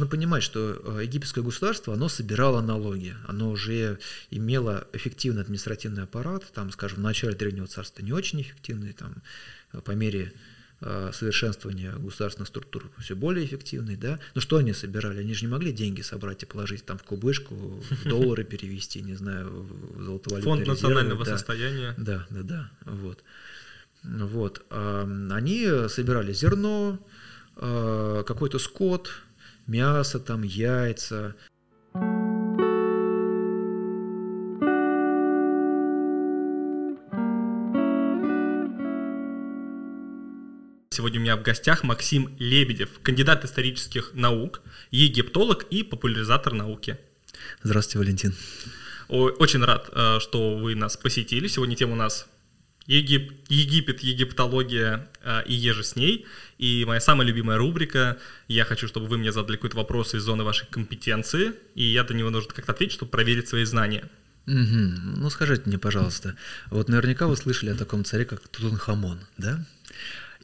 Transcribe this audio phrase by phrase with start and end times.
[0.00, 3.98] нужно понимать, что египетское государство, оно собирало налоги, оно уже
[4.30, 9.14] имело эффективный административный аппарат, там, скажем, в начале Древнего Царства не очень эффективный, там,
[9.84, 10.32] по мере
[10.82, 14.18] Э, совершенствования государственных структур все более эффективный, да.
[14.34, 15.20] Но что они собирали?
[15.20, 19.14] Они же не могли деньги собрать и положить там в кубышку, в доллары перевести, не
[19.14, 20.72] знаю, в золотовалютные Фонд резервы.
[20.72, 21.36] национального да.
[21.36, 21.94] состояния.
[21.98, 23.22] Да, да, да, вот.
[24.02, 24.64] Вот.
[24.70, 26.98] Они собирали зерно,
[27.56, 29.10] э, какой-то скот,
[29.70, 31.36] мясо, там, яйца,
[40.92, 44.60] Сегодня у меня в гостях Максим Лебедев, кандидат исторических наук,
[44.90, 46.98] египтолог и популяризатор науки.
[47.62, 48.34] Здравствуйте, Валентин.
[49.08, 51.46] Очень рад, э, что вы нас посетили.
[51.46, 52.28] Сегодня тема у нас
[52.90, 56.26] Егип, Египет, египтология э, и еже с ней.
[56.58, 58.18] И моя самая любимая рубрика.
[58.48, 62.14] Я хочу, чтобы вы мне задали какой-то вопрос из зоны вашей компетенции, и я до
[62.14, 64.08] него нужно как-то ответить, чтобы проверить свои знания.
[64.46, 64.56] Угу.
[65.18, 66.36] Ну скажите мне, пожалуйста,
[66.70, 69.64] вот наверняка вы слышали о таком царе, как Тутанхамон, да?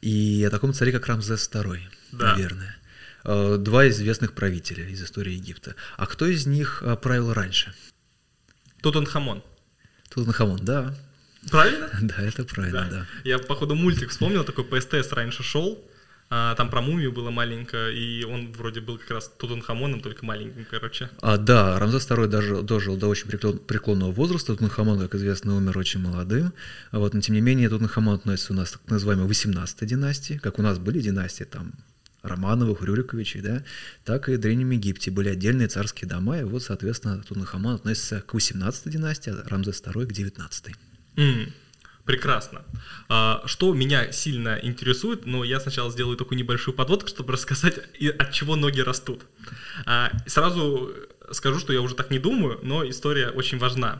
[0.01, 1.79] и о таком царе, как Рамзес II,
[2.13, 2.31] да.
[2.31, 2.77] наверное.
[3.25, 5.75] Э, два известных правителя из истории Египта.
[5.97, 7.73] А кто из них э, правил раньше?
[8.81, 9.43] Тутанхамон.
[10.09, 10.95] Тутанхамон, да.
[11.49, 11.89] Правильно?
[12.01, 12.97] Да, это правильно, да.
[12.97, 13.05] да.
[13.23, 15.83] Я, походу, мультик вспомнил, такой по СТС раньше шел,
[16.29, 20.65] а, там про мумию было маленько, и он вроде был как раз Тутанхамоном, только маленьким,
[20.69, 21.09] короче.
[21.21, 24.53] А, да, Рамзес II даже дожил до очень преклонного возраста.
[24.53, 26.53] Тутанхамон, как известно, умер очень молодым.
[26.91, 30.59] Вот, но тем не менее, Тутанхамон относится у нас к так называемой 18-й династии, как
[30.59, 31.71] у нас были династии там
[32.23, 33.63] Романовых, Рюриковичей, да,
[34.03, 38.33] так и в Древнем Египте были отдельные царские дома, и вот, соответственно, Тутанхамон относится к
[38.33, 40.75] 18-й династии, а Рамзес II к 19-й.
[41.17, 41.51] Mm.
[42.05, 42.63] Прекрасно.
[43.09, 47.79] А, что меня сильно интересует, но я сначала сделаю такую небольшую подводку, чтобы рассказать,
[48.17, 49.23] от чего ноги растут.
[49.85, 50.93] А, сразу
[51.31, 53.99] скажу, что я уже так не думаю, но история очень важна.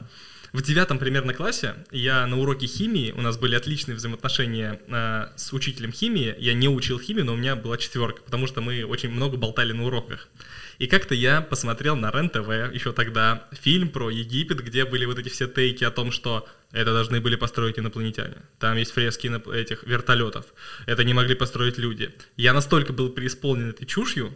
[0.53, 5.51] В девятом примерно классе я на уроке химии, у нас были отличные взаимоотношения э, с
[5.51, 9.09] учителем химии, я не учил химию, но у меня была четверка, потому что мы очень
[9.09, 10.29] много болтали на уроках.
[10.77, 15.29] И как-то я посмотрел на РЕН-ТВ еще тогда фильм про Египет, где были вот эти
[15.29, 18.37] все тейки о том, что это должны были построить инопланетяне.
[18.59, 20.45] Там есть фрески этих вертолетов.
[20.85, 22.13] Это не могли построить люди.
[22.35, 24.33] Я настолько был преисполнен этой чушью,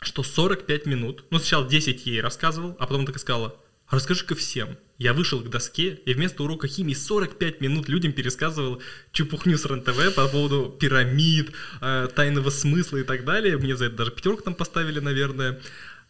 [0.00, 3.56] что 45 минут, ну сначала 10 ей рассказывал, а потом так сказала,
[3.90, 4.76] расскажи-ка всем.
[4.98, 8.82] Я вышел к доске и вместо урока химии 45 минут людям пересказывал
[9.12, 13.56] чепухню с РЕН-ТВ по поводу пирамид, э, тайного смысла и так далее.
[13.58, 15.60] Мне за это даже пятерку там поставили, наверное.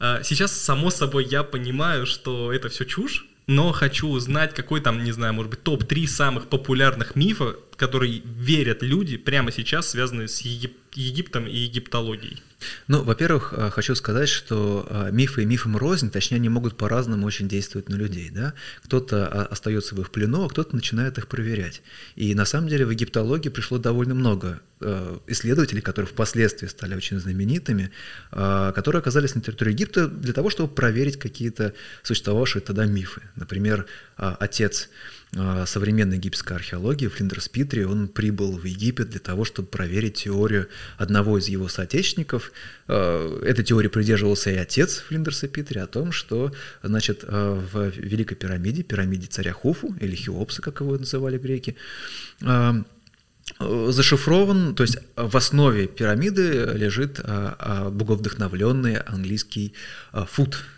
[0.00, 5.04] Э, сейчас, само собой, я понимаю, что это все чушь, но хочу узнать, какой там,
[5.04, 10.40] не знаю, может быть, топ-3 самых популярных мифов, которые верят люди прямо сейчас, связанные с
[10.40, 12.42] Егип- Египтом и египтологией.
[12.88, 17.24] Ну, во-первых, э, хочу сказать, что э, мифы и мифам рознь, точнее, они могут по-разному
[17.24, 18.30] очень действовать на людей.
[18.30, 18.54] Да?
[18.82, 21.82] Кто-то а, остается в их плену, а кто-то начинает их проверять.
[22.16, 27.20] И на самом деле в египтологии пришло довольно много э, исследователей, которые впоследствии стали очень
[27.20, 27.90] знаменитыми,
[28.30, 33.22] которые оказались на территории Египта для того, чтобы проверить какие-то существовавшие тогда мифы.
[33.36, 34.88] Например, отец
[35.66, 41.38] современной египетской археологии Флиндерс Питри, он прибыл в Египет для того, чтобы проверить теорию одного
[41.38, 42.52] из его соотечественников.
[42.86, 46.52] А, этой теории придерживался и отец Флиндерса Питри о том, что
[46.82, 51.76] значит, а, в Великой пирамиде, пирамиде царя Хуфу, или Хеопса, как его называли греки,
[53.60, 59.72] зашифрован, то есть в основе пирамиды лежит боговдохновленный английский
[60.12, 60.77] фут, а,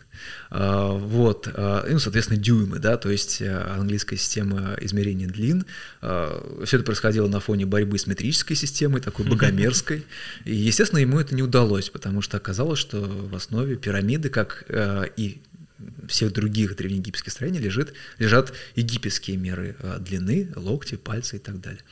[0.51, 5.65] вот, а, ну, соответственно, дюймы, да, то есть э, английская система измерения длин.
[6.03, 10.05] А, Все это происходило на фоне борьбы с метрической системой, такой богомерзкой.
[10.45, 15.05] И, естественно, ему это не удалось, потому что оказалось, что в основе пирамиды, как э,
[15.17, 15.41] и
[16.09, 21.83] всех других древнеегипетских строений лежит, лежат египетские меры э, длины, локти, пальцы и так далее.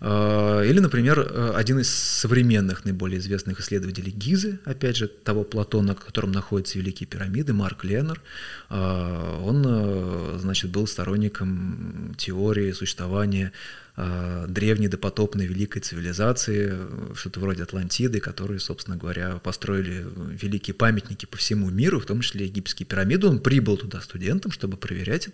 [0.00, 5.88] Э, или, например, э, один из современных наиболее известных исследователей Гизы, опять же, того Платона,
[5.88, 8.20] на котором находятся Великие пирамиды, Марк Леннер,
[8.68, 13.52] он, значит, был сторонником теории существования
[13.96, 16.76] древней допотопной великой цивилизации,
[17.14, 22.44] что-то вроде Атлантиды, которые, собственно говоря, построили великие памятники по всему миру, в том числе
[22.44, 23.26] египетские пирамиды.
[23.26, 25.30] Он прибыл туда студентом, чтобы проверять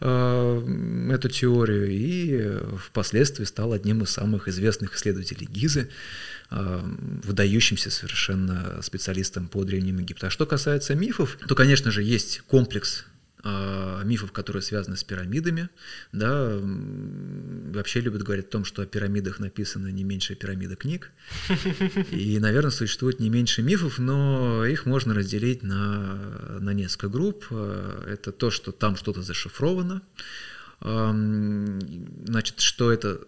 [0.00, 5.88] э, эту теорию, и впоследствии стал одним из самых известных исследователей Гизы,
[6.50, 6.80] э,
[7.24, 10.26] выдающимся совершенно специалистом по Древнему Египту.
[10.26, 13.06] А что касается мифов, то, конечно же, есть комплекс
[13.44, 15.68] мифов, которые связаны с пирамидами.
[16.12, 21.12] Да, вообще любят говорить о том, что о пирамидах написано не меньше пирамида книг.
[22.10, 27.46] И, наверное, существует не меньше мифов, но их можно разделить на, на несколько групп.
[27.50, 30.02] Это то, что там что-то зашифровано.
[30.80, 33.20] Значит, что это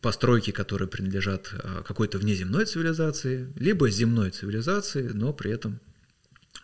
[0.00, 5.78] постройки, которые принадлежат а, какой-то внеземной цивилизации, либо земной цивилизации, но при этом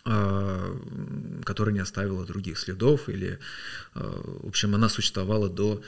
[0.04, 0.76] а,
[1.48, 3.38] которая не оставила других следов, или,
[3.94, 5.82] а, в общем, она существовала до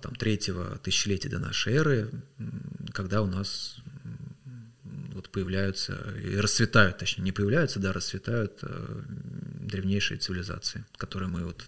[0.00, 2.10] там, третьего тысячелетия до нашей эры,
[2.92, 3.78] когда у нас
[5.14, 11.64] вот появляются и расцветают, точнее, не появляются, да, расцветают древнейшие цивилизации, которые мы вот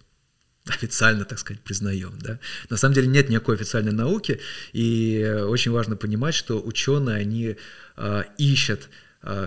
[0.66, 2.18] официально, так сказать, признаем.
[2.20, 2.38] Да?
[2.70, 4.40] На самом деле нет никакой официальной науки,
[4.72, 7.56] и очень важно понимать, что ученые, они
[7.96, 8.86] э, ищут э,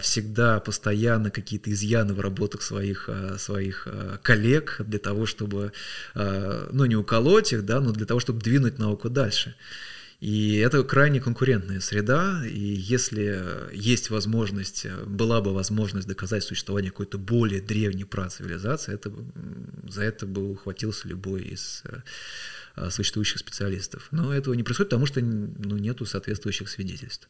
[0.02, 5.72] всегда постоянно какие-то изъяны в работах своих, э, своих э, коллег для того, чтобы,
[6.16, 9.56] э, ну, не уколоть их, да, но для того, чтобы двинуть науку дальше.
[10.20, 17.20] И это крайне конкурентная среда, и если есть возможность, была бы возможность доказать существование какой-то
[17.20, 19.14] более древней працивилизации, это,
[19.88, 21.84] за это бы ухватился любой из
[22.76, 24.08] э, существующих специалистов.
[24.10, 27.30] Но этого не происходит, потому что ну, нету соответствующих свидетельств.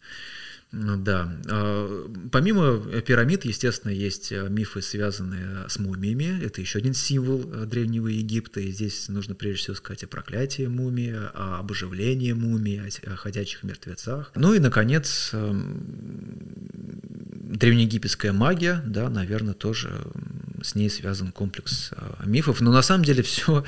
[0.72, 1.32] Да.
[1.50, 6.44] А, помимо пирамид, естественно, есть э, мифы, связанные с мумиями.
[6.44, 8.60] Это еще один символ э, Древнего Египта.
[8.60, 14.32] И здесь нужно прежде всего сказать о проклятии мумии, о обоживлении мумии, о ходячих мертвецах.
[14.36, 15.62] Ну и, наконец, эм,
[17.34, 19.90] древнеегипетская магия, да, наверное, тоже
[20.62, 22.60] с ней связан комплекс э, мифов.
[22.60, 23.64] Но на самом деле все,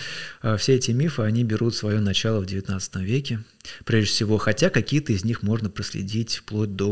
[0.57, 3.39] все эти мифы, они берут свое начало в XIX веке
[3.85, 6.88] прежде всего, хотя какие-то из них можно проследить вплоть до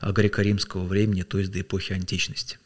[0.00, 2.58] а, греко-римского времени, то есть до эпохи античности.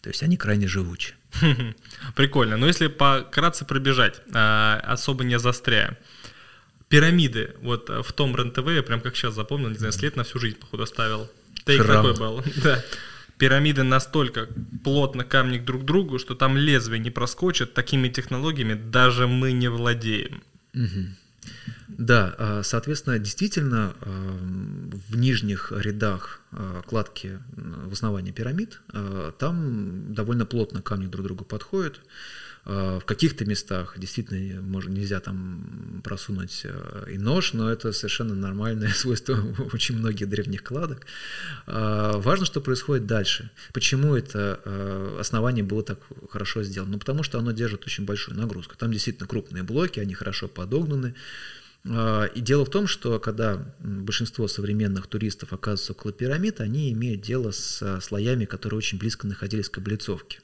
[0.00, 1.14] То есть они крайне живучи.
[2.16, 2.56] Прикольно.
[2.56, 5.98] Но если пократце пробежать, а, особо не застряя,
[6.88, 10.24] пирамиды, вот э, в том РЕН-ТВ, я прям как сейчас запомнил, не знаю, след на
[10.24, 11.30] всю жизнь, походу, оставил.
[11.64, 12.42] Тейк такой был.
[12.62, 12.84] Да.
[13.38, 14.46] Пирамиды настолько
[14.84, 19.68] плотно камни друг к другу, что там лезвие не проскочит, такими технологиями даже мы не
[19.68, 20.42] владеем.
[20.74, 21.06] Угу.
[21.88, 24.38] Да, а, соответственно, действительно, а,
[25.08, 28.80] в нижних рядах а, кладки в основании пирамид,
[29.38, 32.00] там довольно плотно камни друг к другу подходят.
[32.64, 36.64] В каких-то местах действительно можно, нельзя там просунуть
[37.10, 39.36] и нож, но это совершенно нормальное свойство
[39.72, 41.06] очень многих древних кладок.
[41.66, 43.50] Важно, что происходит дальше.
[43.72, 44.60] Почему это
[45.18, 45.98] основание было так
[46.30, 46.92] хорошо сделано?
[46.92, 48.76] Ну, потому что оно держит очень большую нагрузку.
[48.76, 51.14] Там действительно крупные блоки, они хорошо подогнаны.
[51.84, 57.22] А, и дело в том, что когда большинство современных туристов оказываются около пирамид, они имеют
[57.22, 60.40] дело с слоями, которые очень близко находились к облицовке.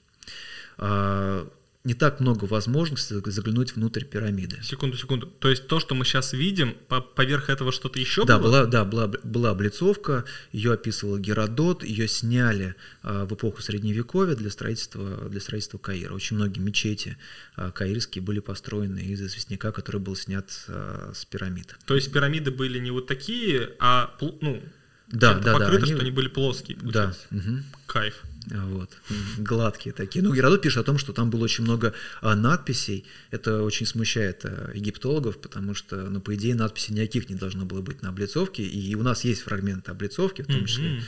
[1.89, 4.59] Не так много возможностей заглянуть внутрь пирамиды.
[4.63, 5.27] Секунду, секунду.
[5.27, 8.49] То есть то, что мы сейчас видим, по поверх этого что-то еще да, было?
[8.49, 14.51] Была, да, была, была облицовка, ее описывал Геродот, ее сняли а, в эпоху Средневековья для
[14.51, 16.13] строительства, для строительства Каира.
[16.13, 17.17] Очень многие мечети
[17.57, 21.75] а, каирские были построены из известняка, который был снят а, с пирамид.
[21.87, 24.63] То есть пирамиды были не вот такие, а ну,
[25.07, 26.77] да, да, покрыты, да, что они были плоские.
[26.77, 27.27] Получается.
[27.31, 27.39] Да.
[27.39, 27.57] Угу.
[27.87, 28.23] Кайф.
[28.51, 28.91] Вот,
[29.39, 30.25] гладкие такие.
[30.25, 31.93] Ну, Геродот пишет о том, что там было очень много
[32.23, 33.05] а, надписей.
[33.31, 37.83] Это очень смущает а, египтологов, потому что, ну, по идее, надписей никаких не должно было
[37.83, 38.63] быть на облицовке.
[38.63, 41.03] И у нас есть фрагменты облицовки, в том числе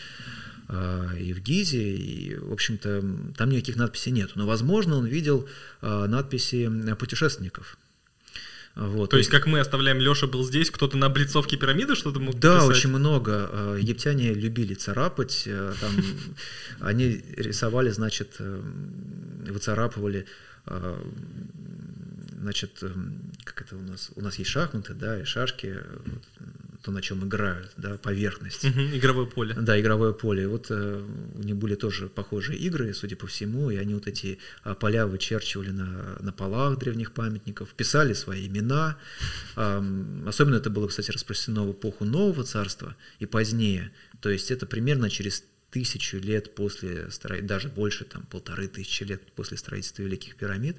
[0.69, 3.05] а, и в Гизе, и, в общем-то,
[3.37, 4.33] там никаких надписей нет.
[4.35, 5.49] Но, возможно, он видел
[5.81, 7.77] а, надписи путешественников,
[8.81, 9.11] вот.
[9.11, 12.57] То есть, как мы оставляем, Леша был здесь, кто-то на облицовке пирамиды что-то мог Да,
[12.57, 12.71] писать?
[12.71, 13.49] очень много.
[13.53, 15.91] А, египтяне любили царапать, э, там,
[16.81, 18.63] они рисовали, значит, э,
[19.49, 20.25] выцарапывали
[20.65, 20.99] а,
[22.41, 26.23] значит, эм, как это у нас, у нас есть шахматы, да, и шашки, вот,
[26.83, 28.65] то, на чем играют, да, поверхность.
[28.65, 29.55] Угу, игровое поле.
[29.55, 30.45] Да, игровое поле.
[30.45, 31.03] И вот э,
[31.35, 35.07] у них были тоже похожие игры, судя по всему, и они вот эти а, поля
[35.07, 38.97] вычерчивали на, на полах древних памятников, писали свои имена.
[39.57, 39.85] А,
[40.27, 43.93] особенно это было, кстати, распространено в эпоху Нового Царства и позднее.
[44.21, 47.09] То есть это примерно через тысячу лет после,
[47.43, 50.77] даже больше, там, полторы тысячи лет после строительства Великих пирамид.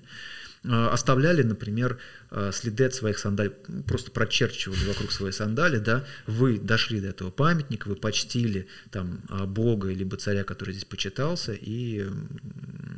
[0.63, 1.97] Э, оставляли, например,
[2.29, 3.51] э, следы от своих сандалий,
[3.87, 9.45] просто прочерчивали вокруг своей сандали, да, вы дошли до этого памятника, вы почтили там э,
[9.45, 12.05] Бога либо царя, который здесь почитался, и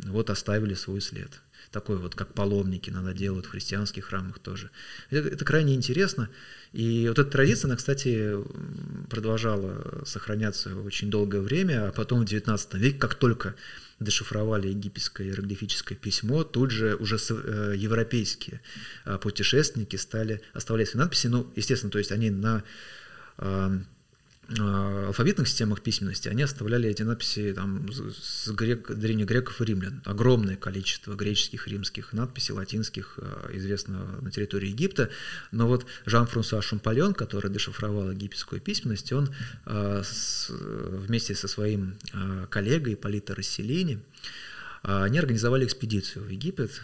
[0.08, 1.30] вот оставили свой след.
[1.72, 4.70] Такой вот, как паломники иногда делают в христианских храмах тоже.
[5.10, 6.30] Это, это крайне интересно.
[6.72, 8.36] И вот эта традиция, она, кстати,
[9.10, 13.56] продолжала сохраняться очень долгое время, а потом в XIX веке, как только
[14.00, 18.62] дешифровали египетское иероглифическое письмо, тут же уже э, европейские
[19.06, 21.28] э, путешественники стали оставлять свои надписи.
[21.28, 22.64] Ну, естественно, то есть они на
[24.50, 30.02] алфавитных системах письменности они оставляли эти надписи там, с грек, древних греков и римлян.
[30.06, 35.10] Огромное количество греческих, римских надписей, латинских, а, известно на территории Египта.
[35.52, 39.30] Но вот Жан-Франсуа Шампальон, который дешифровал египетскую письменность, он
[39.66, 41.96] с, вместе со своим
[42.50, 44.00] коллегой Полито Расселини
[44.84, 46.82] они организовали экспедицию в Египет,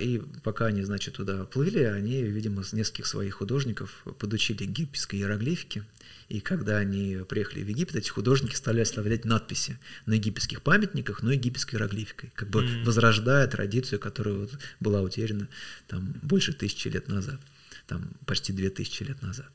[0.00, 5.84] и пока они, значит, туда плыли, они, видимо, с нескольких своих художников подучили египетской иероглифики,
[6.28, 11.32] и когда они приехали в Египет, эти художники стали оставлять надписи на египетских памятниках, но
[11.32, 12.84] египетской иероглификой, как бы mm.
[12.84, 15.48] возрождая традицию, которая вот была утеряна
[15.86, 17.40] там больше тысячи лет назад,
[17.86, 19.48] там почти две тысячи лет назад.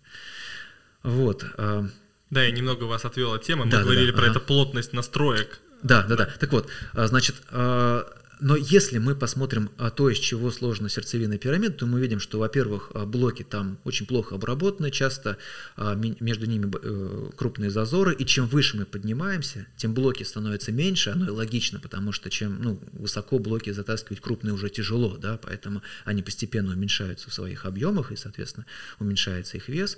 [1.03, 1.45] Вот.
[1.57, 1.87] А,
[2.31, 3.65] да, я немного вас отвел от темы.
[3.65, 4.31] Мы да, говорили да, про ага.
[4.31, 5.59] эту плотность настроек.
[5.83, 6.25] Да, да, да.
[6.25, 8.11] Так вот, а, значит, а,
[8.43, 12.39] но если мы посмотрим а, то, из чего сложена сердцевина пирамид, то мы видим, что,
[12.39, 15.37] во-первых, а, блоки там очень плохо обработаны, часто
[15.77, 21.11] а, между ними э, крупные зазоры, и чем выше мы поднимаемся, тем блоки становятся меньше,
[21.11, 25.81] оно и логично, потому что чем ну, высоко блоки затаскивать крупные уже тяжело, да, поэтому
[26.03, 28.65] они постепенно уменьшаются в своих объемах, и, соответственно,
[28.99, 29.97] уменьшается их вес.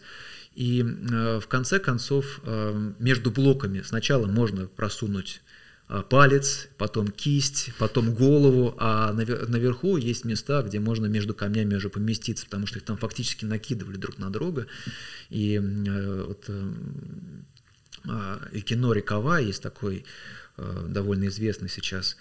[0.53, 2.39] И в конце концов
[2.97, 5.41] между блоками сначала можно просунуть
[6.09, 12.45] палец, потом кисть, потом голову, а наверху есть места, где можно между камнями уже поместиться,
[12.45, 14.65] потому что их там фактически накидывали друг на друга.
[15.29, 16.73] И э, вот э,
[18.07, 20.05] а, Икинори Кава есть такой
[20.57, 22.17] э, довольно известный сейчас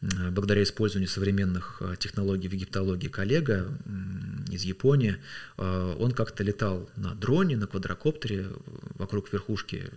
[0.00, 3.66] благодаря использованию современных технологий в египтологии коллега
[4.48, 5.16] из Японии,
[5.56, 8.46] он как-то летал на дроне, на квадрокоптере
[8.94, 9.90] вокруг верхушки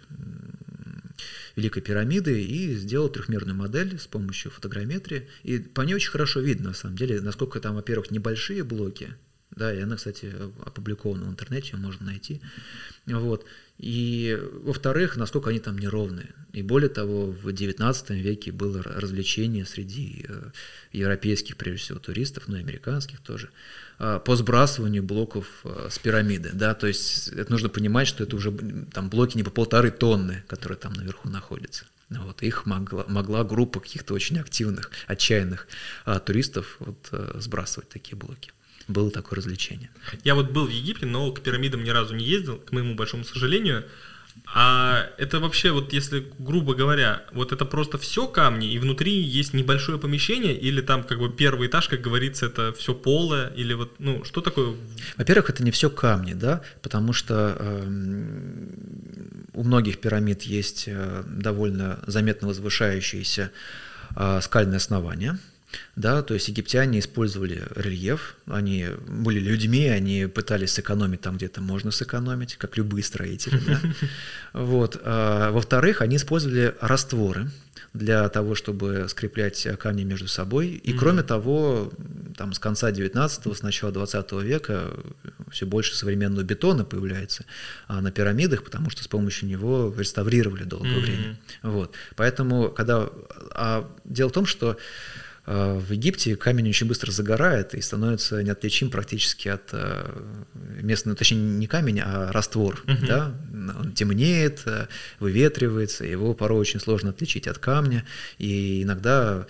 [1.55, 5.27] Великой пирамиды и сделал трехмерную модель с помощью фотограмметрии.
[5.43, 9.15] И по ней очень хорошо видно, на самом деле, насколько там, во-первых, небольшие блоки,
[9.51, 10.33] да, и она, кстати,
[10.65, 12.41] опубликована в интернете, ее можно найти.
[13.05, 13.45] Вот.
[13.77, 16.33] И, во-вторых, насколько они там неровные.
[16.53, 20.51] И более того, в XIX веке было развлечение среди э,
[20.93, 23.49] европейских, прежде всего, туристов, но и американских тоже,
[24.25, 26.49] по сбрасыванию блоков а, с пирамиды.
[26.53, 26.73] Да?
[26.73, 28.51] То есть это нужно понимать, что это уже
[28.93, 31.85] там, блоки не по полторы тонны, которые там наверху находятся.
[32.09, 35.67] Вот, их могла, могла группа каких-то очень активных, отчаянных
[36.03, 38.51] а, туристов вот, а, сбрасывать такие блоки.
[38.87, 39.89] Было такое развлечение.
[40.23, 43.23] Я вот был в Египте, но к пирамидам ни разу не ездил, к моему большому
[43.23, 43.85] сожалению.
[44.53, 49.53] А это вообще, вот если, грубо говоря, вот это просто все камни, и внутри есть
[49.53, 53.95] небольшое помещение, или там как бы первый этаж, как говорится, это все полое, или вот,
[53.99, 54.75] ну, что такое?
[55.15, 57.83] Во-первых, это не все камни, да, потому что э,
[59.53, 63.51] у многих пирамид есть э, довольно заметно возвышающиеся
[64.15, 65.39] э, скальные основания,
[65.95, 71.61] да, то есть египтяне использовали рельеф, они были людьми, они пытались сэкономить там, где то
[71.61, 73.59] можно сэкономить, как любые строители.
[73.65, 73.79] Да?
[74.53, 74.99] Вот.
[75.03, 77.49] А, во-вторых, они использовали растворы
[77.93, 80.69] для того, чтобы скреплять камни между собой.
[80.69, 81.91] И кроме того,
[82.37, 84.89] там с конца 19-го, с начала 20 века
[85.51, 87.45] все больше современного бетона появляется
[87.87, 91.01] а на пирамидах, потому что с помощью него реставрировали долгое mm-hmm.
[91.01, 91.39] время.
[91.63, 91.95] Вот.
[92.15, 93.09] Поэтому, когда...
[93.51, 94.77] А дело в том, что
[95.45, 100.21] в Египте камень очень быстро загорает и становится неотличим практически от э,
[100.81, 102.83] местного, точнее не камень, а раствор.
[102.85, 103.07] Uh-huh.
[103.07, 103.33] Да?
[103.79, 104.87] Он темнеет, э,
[105.19, 108.05] выветривается, его порой очень сложно отличить от камня.
[108.37, 109.47] И иногда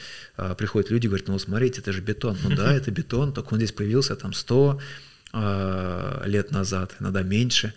[0.57, 2.38] приходят люди и говорят, ну смотрите, это же бетон.
[2.41, 4.79] Ну да, это бетон, только он здесь появился там 100
[5.33, 7.74] а, лет назад, иногда меньше.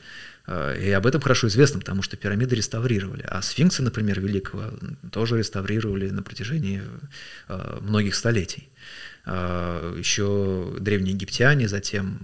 [0.47, 3.25] Э, и об этом хорошо известно, потому что пирамиды реставрировали.
[3.29, 4.73] А сфинксы, например, Великого
[5.11, 6.83] тоже реставрировали на протяжении
[7.49, 8.69] э, многих столетий.
[9.27, 12.19] Э, Еще древние египтяне, затем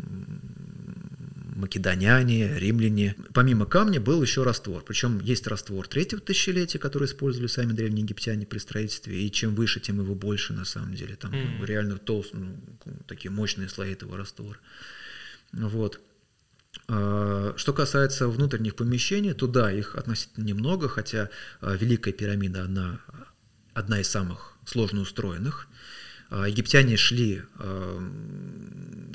[1.60, 3.14] македоняне, римляне.
[3.34, 4.82] Помимо камня был еще раствор.
[4.82, 9.22] Причем есть раствор третьего тысячелетия, который использовали сами древние египтяне при строительстве.
[9.22, 11.16] И чем выше, тем его больше на самом деле.
[11.16, 11.66] Там mm.
[11.66, 12.56] реально толстые, ну,
[13.06, 14.58] такие мощные слои этого раствора.
[15.52, 16.00] Вот.
[16.92, 23.00] А, что касается внутренних помещений, то да, их относительно немного, хотя а, Великая пирамида одна,
[23.74, 25.68] одна из самых сложно устроенных.
[26.30, 27.42] А, египтяне шли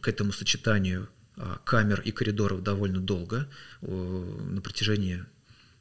[0.02, 1.10] к этому сочетанию
[1.66, 3.50] камер и коридоров довольно долго,
[3.82, 5.26] на протяжении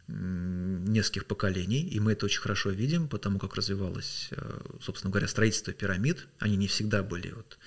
[0.08, 4.30] нескольких поколений, и мы это очень хорошо видим, потому как развивалось,
[4.82, 6.26] собственно говоря, строительство пирамид.
[6.38, 7.58] Они не всегда были вот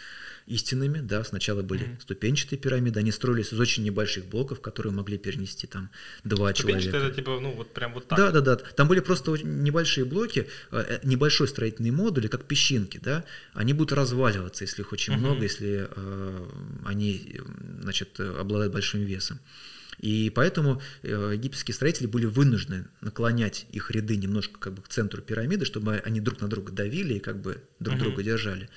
[0.48, 2.02] истинными, да, сначала были mm-hmm.
[2.02, 5.90] ступенчатые пирамиды, они строились из очень небольших блоков, которые могли перенести там
[6.24, 6.98] два человека.
[6.98, 8.18] это типа, ну вот прям вот так?
[8.18, 12.98] Да, да, да, там были просто небольшие блоки, э, э, небольшой строительный модуль, как песчинки,
[12.98, 15.18] да, они будут разваливаться, если их очень mm-hmm.
[15.18, 16.50] много, если э,
[16.86, 17.42] они,
[17.82, 19.40] значит, обладают большим весом.
[20.00, 25.22] И поэтому э, египетские строители были вынуждены наклонять их ряды немножко как бы к центру
[25.22, 28.00] пирамиды, чтобы они друг на друга давили и как бы друг uh-huh.
[28.00, 28.70] друга держали.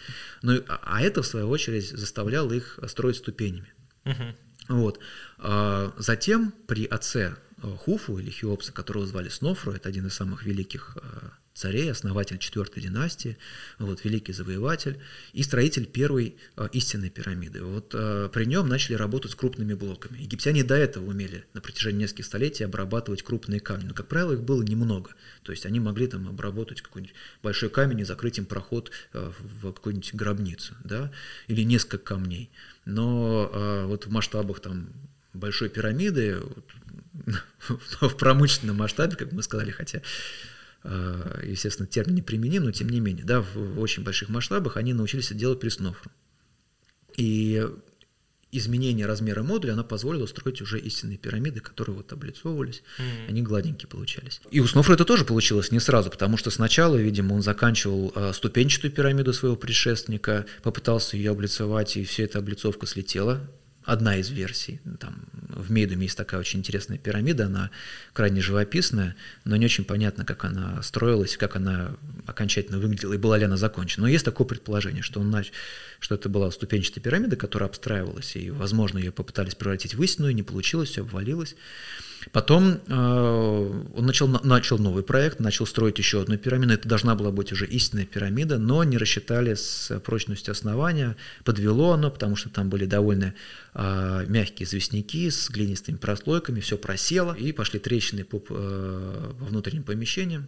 [0.42, 3.72] Но, а, а это, в свою очередь, заставляло их строить ступенями.
[4.04, 4.34] Uh-huh.
[4.68, 5.00] Вот.
[5.38, 10.44] А затем при отце э, Хуфу или Хеопса, которого звали Снофру, это один из самых
[10.44, 11.28] великих э,
[11.60, 13.36] царей, основатель четвертой династии,
[13.78, 14.98] вот, великий завоеватель
[15.32, 17.62] и строитель первой э, истинной пирамиды.
[17.62, 20.18] Вот э, при нем начали работать с крупными блоками.
[20.18, 24.42] Египтяне до этого умели на протяжении нескольких столетий обрабатывать крупные камни, но, как правило, их
[24.42, 25.10] было немного.
[25.42, 29.72] То есть они могли там обработать какой-нибудь большой камень и закрыть им проход э, в
[29.72, 31.12] какую-нибудь гробницу, да,
[31.46, 32.50] или несколько камней.
[32.86, 34.88] Но э, вот в масштабах там
[35.34, 36.40] большой пирамиды,
[38.00, 40.00] в промышленном масштабе, как мы сказали, хотя
[40.84, 45.26] естественно, термин не применим, но тем не менее, да, в очень больших масштабах они научились
[45.26, 46.10] это делать при снофру.
[47.16, 47.66] И
[48.52, 53.28] изменение размера модуля, оно позволило строить уже истинные пирамиды, которые вот облицовывались, mm-hmm.
[53.28, 54.40] они гладенькие получались.
[54.50, 58.32] И у Снофра это тоже получилось не сразу, потому что сначала, видимо, он заканчивал э,
[58.32, 63.48] ступенчатую пирамиду своего предшественника, попытался ее облицовать, и вся эта облицовка слетела
[63.90, 64.80] одна из версий.
[65.00, 67.70] Там, в Мейдуме есть такая очень интересная пирамида, она
[68.12, 73.36] крайне живописная, но не очень понятно, как она строилась, как она окончательно выглядела и была
[73.36, 74.02] ли она закончена.
[74.04, 75.50] Но есть такое предположение, что, он нач...
[75.98, 80.44] что это была ступенчатая пирамида, которая обстраивалась, и, возможно, ее попытались превратить в истинную, не
[80.44, 81.56] получилось, все обвалилось.
[82.32, 86.74] Потом э, он начал, начал новый проект, начал строить еще одну пирамиду.
[86.74, 91.16] Это должна была быть уже истинная пирамида, но не рассчитали с прочностью основания.
[91.44, 93.34] Подвело оно, потому что там были довольно
[93.74, 99.82] э, мягкие известняки с глинистыми прослойками, все просело, и пошли трещины по, э, по внутренним
[99.82, 100.46] помещениям.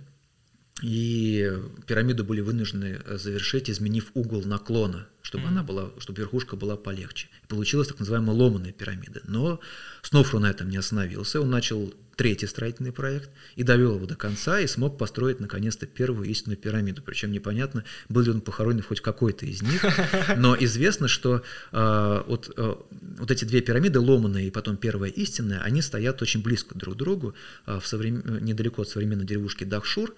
[0.80, 1.52] И
[1.86, 5.48] пирамиду были вынуждены завершить, изменив угол наклона, чтобы mm-hmm.
[5.48, 7.28] она была, чтобы верхушка была полегче.
[7.44, 9.20] И получилась так называемая ломаная пирамида.
[9.24, 9.60] Но
[10.02, 11.40] Снофру на этом не остановился.
[11.40, 16.28] Он начал третий строительный проект и довел его до конца и смог построить наконец-то первую
[16.28, 17.02] истинную пирамиду.
[17.02, 19.84] Причем непонятно, был ли он похоронен хоть какой-то из них.
[20.36, 22.74] Но известно, что э, вот, э,
[23.18, 26.98] вот эти две пирамиды, ломаная и потом первая истинная, они стоят очень близко друг к
[26.98, 27.34] другу,
[27.66, 28.44] э, в соврем...
[28.44, 30.14] недалеко от современной деревушки Дахшур.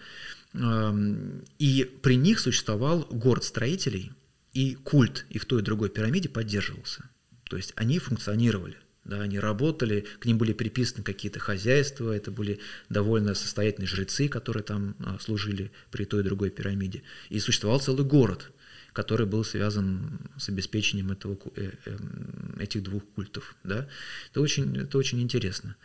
[1.59, 4.13] И при них существовал город строителей,
[4.53, 7.09] и культ и в той и другой пирамиде поддерживался.
[7.45, 8.77] То есть они функционировали.
[9.05, 14.63] Да, они работали, к ним были приписаны какие-то хозяйства, это были довольно состоятельные жрецы, которые
[14.63, 17.03] там а, служили при той и другой пирамиде.
[17.29, 18.51] И существовал целый город,
[18.95, 23.57] который был связан с обеспечением этого, э, эм, этих двух культов.
[23.63, 23.87] Да?
[24.31, 25.77] Это, очень, это очень интересно.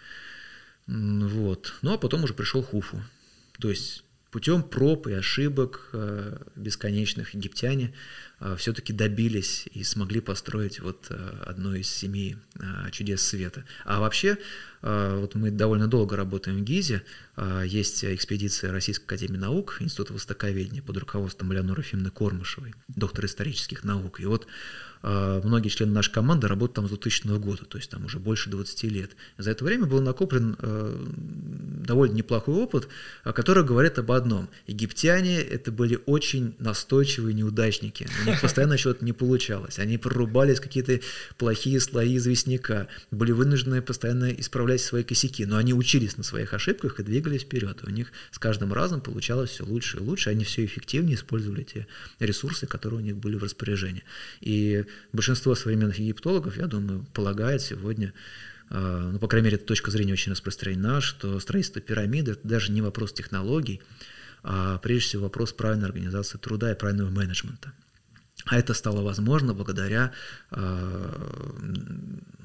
[0.87, 1.73] Вот.
[1.81, 3.03] Ну а потом уже пришел Хуфу.
[3.59, 7.93] То есть путем проб и ошибок э, бесконечных египтяне
[8.57, 12.37] все-таки добились и смогли построить вот э, одно из семи
[12.91, 13.63] чудес света.
[13.85, 14.37] А вообще,
[14.81, 17.03] вот мы довольно долго работаем в ГИЗе,
[17.63, 24.19] есть экспедиция Российской Академии Наук, Института Востоковедения под руководством Леоноры Ефимовны Кормышевой, доктор исторических наук.
[24.19, 24.47] И вот
[25.01, 28.83] многие члены нашей команды работают там с 2000 года, то есть там уже больше 20
[28.83, 29.11] лет.
[29.37, 31.07] За это время был накоплен э,
[31.85, 32.89] довольно неплохой опыт,
[33.23, 34.49] который говорит об одном.
[34.67, 38.07] Египтяне это были очень настойчивые неудачники.
[38.23, 39.79] У них постоянно что-то не получалось.
[39.79, 40.99] Они прорубались какие-то
[41.37, 46.99] плохие слои известняка, были вынуждены постоянно исправлять свои косяки, но они учились на своих ошибках
[46.99, 47.79] и двигались вперед.
[47.83, 51.87] У них с каждым разом получалось все лучше и лучше, они все эффективнее использовали те
[52.19, 54.03] ресурсы, которые у них были в распоряжении.
[54.41, 58.13] И большинство современных египтологов, я думаю, полагает сегодня,
[58.69, 62.71] а, ну, по крайней мере, эта точка зрения очень распространена, что строительство пирамиды– это даже
[62.71, 63.81] не вопрос технологий,
[64.43, 67.73] а прежде всего вопрос правильной организации труда и правильного менеджмента.
[68.45, 70.11] А это стало возможно благодаря
[70.51, 71.53] а,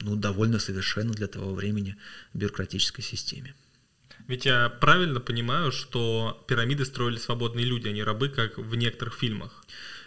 [0.02, 1.96] ну, довольно совершенно для того времени
[2.34, 3.54] бюрократической системе.
[4.26, 9.14] Ведь я правильно понимаю, что пирамиды строили свободные люди, а не рабы, как в некоторых
[9.14, 9.64] фильмах.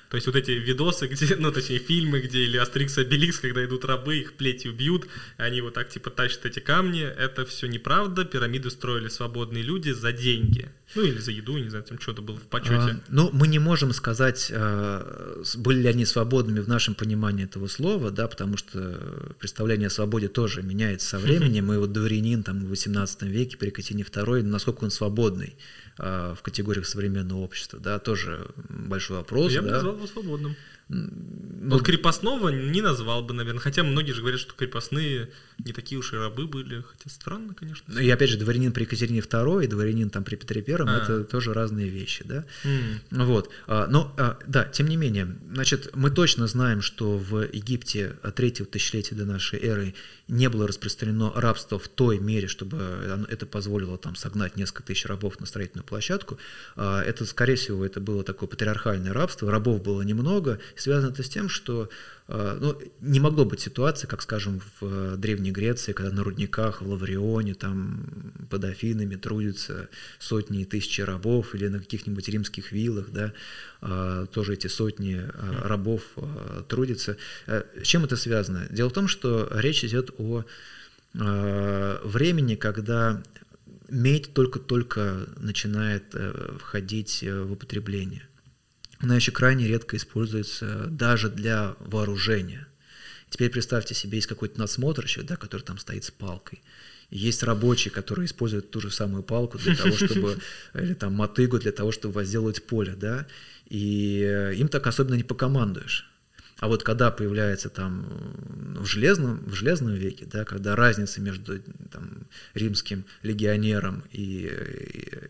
[0.09, 3.65] То есть вот эти видосы, где, ну, точнее, фильмы, где или Астерикс и Обеликс, когда
[3.65, 8.23] идут рабы, их плетью бьют, они вот так типа тащат эти камни, это все неправда,
[8.23, 10.69] пирамиды строили свободные люди за деньги.
[10.95, 12.75] Ну или за еду, не знаю, там что-то было в почете.
[12.75, 17.67] А, ну, мы не можем сказать, а, были ли они свободными в нашем понимании этого
[17.67, 21.73] слова, да, потому что представление о свободе тоже меняется со временем.
[21.73, 25.57] И вот дворянин там в XVIII веке при Екатерине II, насколько он свободный
[25.97, 29.51] в категориях современного общества, да, тоже большой вопрос.
[29.51, 29.67] Я да.
[29.67, 30.55] бы назвал его свободным.
[30.89, 33.59] Ну, вот крепостного не назвал бы, наверное.
[33.59, 35.29] Хотя многие же говорят, что крепостные
[35.65, 36.81] не такие уж и рабы были.
[36.81, 37.93] Хотя странно, конечно.
[37.93, 41.03] Ну, и опять же, дворянин при Екатерине II и дворянин там при Петре I а.
[41.03, 42.45] это тоже разные вещи, да.
[42.63, 43.25] Mm.
[43.25, 43.49] Вот.
[43.67, 48.67] А, но, а, да, тем не менее, значит, мы точно знаем, что в Египте третьего
[48.67, 49.93] тысячелетия до нашей эры
[50.27, 55.39] не было распространено рабство в той мере, чтобы это позволило там согнать несколько тысяч рабов
[55.39, 56.37] на строительную площадку.
[56.75, 61.29] А, это, скорее всего, это было такое патриархальное рабство, рабов было немного, связано это с
[61.29, 61.89] тем, что
[62.27, 66.89] а, ну, не могло быть ситуации, как, скажем, в Древней Греции, когда на рудниках в
[66.89, 73.33] Лаврионе, там, под Афинами трудятся сотни и тысячи рабов, или на каких-нибудь римских виллах, да,
[73.81, 75.25] а, тоже эти сотни
[75.63, 76.01] рабов
[76.67, 77.17] трудятся.
[77.45, 78.67] С чем это связано?
[78.69, 80.43] Дело в том, что речь идет о
[81.13, 83.21] э, времени, когда
[83.89, 88.26] медь только-только начинает э, входить э, в употребление.
[88.99, 92.67] Она еще крайне редко используется даже для вооружения.
[93.29, 96.61] Теперь представьте себе, есть какой-то надсмотрщик, да, который там стоит с палкой.
[97.09, 100.39] есть рабочие, которые используют ту же самую палку для того, чтобы,
[100.73, 103.27] или там мотыгу для того, чтобы возделывать поле, да,
[103.69, 106.09] и им так особенно не покомандуешь.
[106.59, 108.07] А вот когда появляется там
[108.79, 111.59] в железном, в железном веке, да, когда разница между
[111.91, 114.51] там, римским легионером и,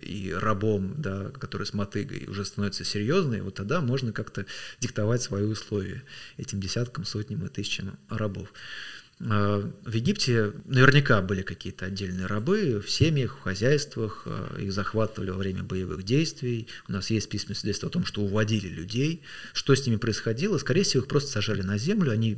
[0.01, 4.45] и, и рабом, да, который с мотыгой, уже становится серьезной, вот тогда можно как-то
[4.79, 6.03] диктовать свои условия
[6.37, 8.53] этим десяткам, сотням и тысячам рабов.
[9.19, 15.31] А, в Египте наверняка были какие-то отдельные рабы в семьях, в хозяйствах, а, их захватывали
[15.31, 16.67] во время боевых действий.
[16.87, 19.23] У нас есть письменное свидетельство о том, что уводили людей.
[19.53, 20.57] Что с ними происходило?
[20.59, 22.37] Скорее всего, их просто сажали на землю, они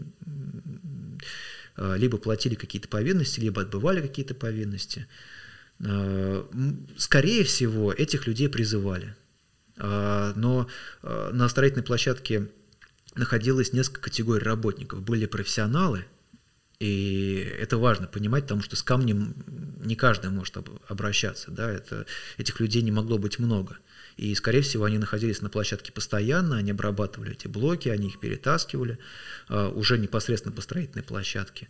[1.76, 5.08] а, либо платили какие-то повинности, либо отбывали какие-то повинности.
[6.98, 9.16] Скорее всего, этих людей призывали.
[9.78, 10.68] Но
[11.02, 12.50] на строительной площадке
[13.16, 15.02] находилось несколько категорий работников.
[15.02, 16.04] Были профессионалы–
[16.80, 19.36] и это важно понимать, потому что с камнем
[19.84, 20.56] не каждый может
[20.88, 21.52] обращаться.
[21.52, 21.70] Да?
[21.70, 22.06] Это,
[22.38, 23.78] этих людей не могло быть много.
[24.16, 28.98] И, скорее всего, они находились на площадке постоянно, они обрабатывали эти блоки, они их перетаскивали
[29.50, 31.70] uh, уже непосредственно по строительной площадке.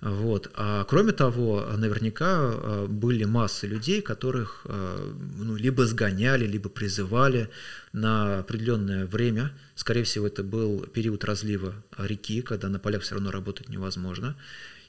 [0.00, 0.50] Вот.
[0.54, 7.50] А кроме того, наверняка а, были массы людей, которых а, ну, либо сгоняли, либо призывали
[7.92, 9.52] на определенное время.
[9.74, 14.36] Скорее всего, это был период разлива реки, когда на полях все равно работать невозможно.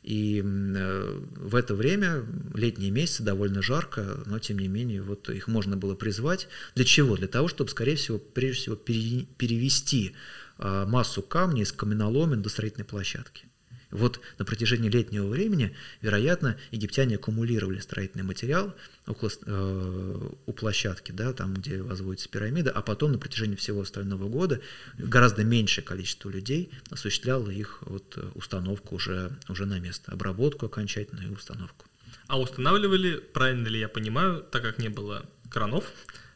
[0.03, 5.47] И э, в это время, летние месяцы, довольно жарко, но тем не менее, вот их
[5.47, 6.47] можно было призвать.
[6.73, 7.15] Для чего?
[7.15, 10.15] Для того, чтобы, скорее всего, прежде всего перевести
[10.57, 13.50] а, массу камней из каменоломен до строительной площадки.
[13.91, 18.73] Вот на протяжении летнего времени, вероятно, египтяне аккумулировали строительный материал
[19.05, 24.29] около, э, у площадки, да, там, где возводится пирамида, а потом на протяжении всего остального
[24.29, 24.61] года
[24.97, 31.33] гораздо меньшее количество людей осуществляло их вот, установку уже, уже на место, обработку окончательную и
[31.33, 31.85] установку.
[32.27, 35.83] А устанавливали, правильно ли я понимаю, так как не было кранов,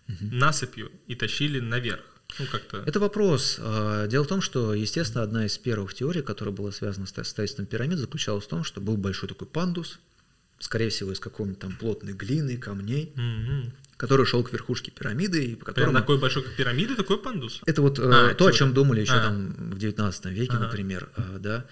[0.07, 0.17] угу.
[0.21, 2.14] насыпью и тащили наверх?
[2.39, 2.83] Ну, как-то...
[2.85, 3.57] Это вопрос.
[3.59, 7.65] А, дело в том, что, естественно, одна из первых теорий, которая была связана с строительством
[7.65, 9.99] пирамид, заключалась в том, что был большой такой пандус,
[10.59, 13.71] скорее всего, из какой-нибудь там плотной глины, камней, mm-hmm.
[13.97, 15.45] который шел к верхушке пирамиды.
[15.45, 15.91] И по которому...
[15.91, 17.61] Прям такой большой, как пирамида, такой пандус?
[17.65, 19.23] Это вот а, то, о чем думали еще а.
[19.23, 20.65] там в 19 веке, ага.
[20.65, 21.65] например, а, да.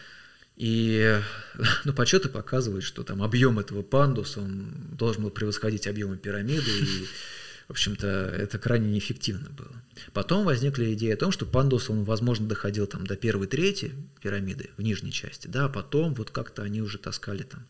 [0.56, 1.20] И
[1.84, 7.08] ну, подсчеты показывают, что там объем этого пандуса он должен был превосходить объемы пирамиды, и
[7.68, 9.72] в общем-то, это крайне неэффективно было.
[10.14, 14.70] Потом возникла идея о том, что пандус, он, возможно, доходил там до первой трети пирамиды
[14.78, 17.66] в нижней части, да, а потом вот как-то они уже таскали там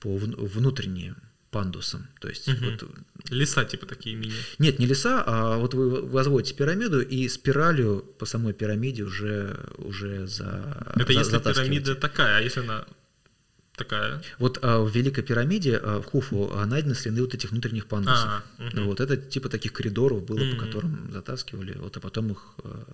[0.00, 1.16] по внутренним
[1.50, 2.64] пандусам, то есть угу.
[2.64, 2.88] вот...
[3.30, 4.32] леса типа такие мини.
[4.58, 10.26] Нет, не леса, а вот вы возводите пирамиду и спиралью по самой пирамиде уже уже
[10.26, 10.94] за.
[10.96, 12.86] Это за, если пирамида такая, а если она
[13.76, 14.22] такая.
[14.38, 18.28] Вот а, в Великой пирамиде а, в Хуфу а, найдены следы вот этих внутренних пандусов.
[18.28, 18.82] А, угу.
[18.84, 20.56] Вот это типа таких коридоров было, угу.
[20.56, 22.84] по которым затаскивали, вот, а потом их а,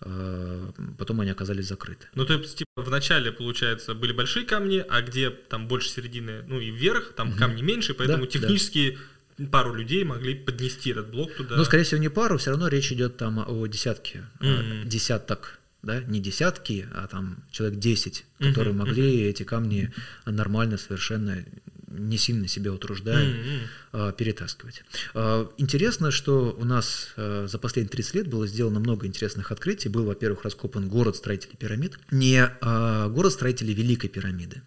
[0.00, 2.06] а, потом они оказались закрыты.
[2.14, 6.44] Ну, то есть, типа, в начале, получается, были большие камни, а где там больше середины,
[6.46, 7.38] ну, и вверх, там угу.
[7.38, 11.56] камни меньше, поэтому да, технически да пару людей могли поднести этот блок туда.
[11.56, 14.84] Ну, скорее всего, не пару, все равно речь идет там о десятке, mm-hmm.
[14.84, 18.76] десяток, да, не десятки, а там человек 10, которые mm-hmm.
[18.76, 19.92] могли эти камни
[20.26, 21.44] нормально, совершенно
[21.90, 23.34] не сильно себя утруждая,
[23.92, 24.16] mm-hmm.
[24.16, 24.82] перетаскивать.
[25.14, 29.88] А, интересно, что у нас а, за последние 30 лет было сделано много интересных открытий.
[29.88, 34.62] Был, во-первых, раскопан город строителей пирамид, не город строителей Великой пирамиды,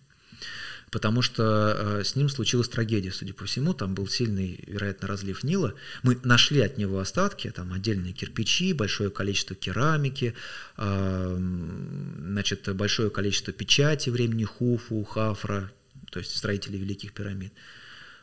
[0.92, 5.74] потому что с ним случилась трагедия, судя по всему, там был сильный, вероятно, разлив Нила.
[6.04, 10.36] Мы нашли от него остатки, там отдельные кирпичи, большое количество керамики,
[10.78, 15.72] значит, большое количество печати времени Хуфу, Хафра,
[16.12, 17.54] то есть строители Великих пирамид.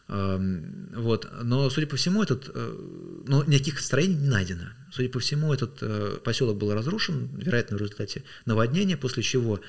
[0.08, 1.28] Вот.
[1.42, 4.70] Но, судя по всему, этот, э, но никаких строений не найдено.
[4.90, 9.60] Судя по всему, этот э, поселок был разрушен, вероятно, в результате наводнения, после чего э,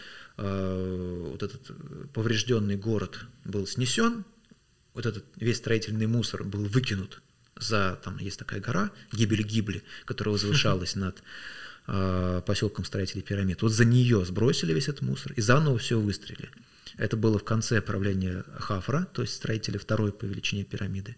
[0.42, 1.72] вот этот
[2.14, 4.24] поврежденный город был снесен,
[4.94, 7.22] вот этот весь строительный мусор был выкинут
[7.58, 11.22] за, там есть такая гора, Гибель-Гибли, которая возвышалась над
[12.46, 13.62] поселком строителей пирамид.
[13.62, 16.50] Вот за нее сбросили весь этот мусор и заново все выстрелили.
[17.00, 21.16] Это было в конце правления Хафра, то есть строителя второй по величине пирамиды,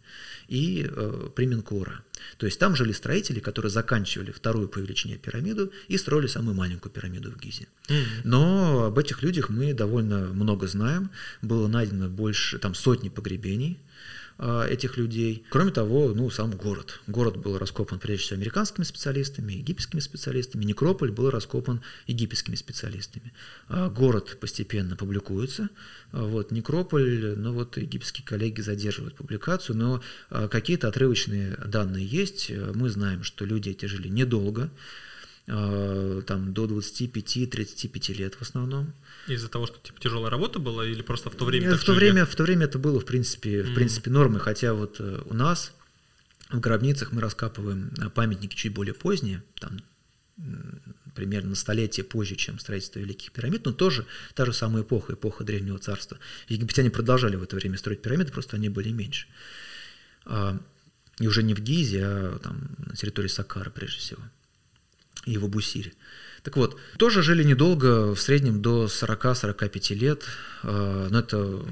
[0.47, 2.03] и э, Применкура.
[2.37, 6.91] То есть там жили строители, которые заканчивали вторую по величине пирамиду и строили самую маленькую
[6.91, 7.67] пирамиду в Гизе.
[7.87, 8.21] Mm-hmm.
[8.23, 11.09] Но об этих людях мы довольно много знаем.
[11.41, 13.79] Было найдено больше, там сотни погребений,
[14.41, 15.45] этих людей.
[15.49, 16.99] Кроме того, ну, сам город.
[17.05, 20.63] Город был раскопан прежде всего американскими специалистами, египетскими специалистами.
[20.65, 23.33] Некрополь был раскопан египетскими специалистами.
[23.67, 25.69] А город постепенно публикуется.
[26.11, 30.01] А вот, некрополь, ну вот египетские коллеги задерживают публикацию, но
[30.49, 32.51] какие-то отрывочные данные есть.
[32.73, 34.71] Мы знаем, что люди эти жили недолго,
[35.51, 38.93] там до 25-35 лет в основном.
[39.27, 41.67] Из-за того, что типа тяжелая работа была, или просто в то время?
[41.67, 43.71] Нет, в то время, в то время это было в принципе, mm-hmm.
[43.71, 45.73] в принципе нормой, хотя вот э, у нас
[46.49, 49.81] в гробницах мы раскапываем э, памятники чуть более поздние, там
[51.15, 55.43] примерно на столетие позже, чем строительство Великих пирамид, но тоже та же самая эпоха, эпоха
[55.43, 56.17] Древнего Царства.
[56.47, 59.27] Египтяне продолжали в это время строить пирамиды, просто они были меньше.
[60.25, 60.57] А,
[61.19, 64.21] и уже не в Гизе, а там на территории Сакара прежде всего,
[65.25, 65.93] и в Абусире.
[66.43, 70.23] Так вот, тоже жили недолго, в среднем до 40-45 лет,
[70.63, 71.63] э, но это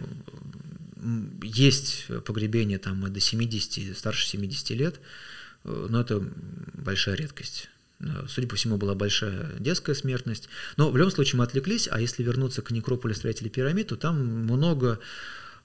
[1.41, 4.99] есть погребение там и до 70, старше 70 лет,
[5.63, 6.23] э, но это
[6.73, 7.69] большая редкость.
[7.99, 10.49] Э, судя по всему, была большая детская смертность.
[10.77, 14.23] Но в любом случае мы отвлеклись, а если вернуться к некрополю строителей пирамид, то там
[14.23, 14.99] много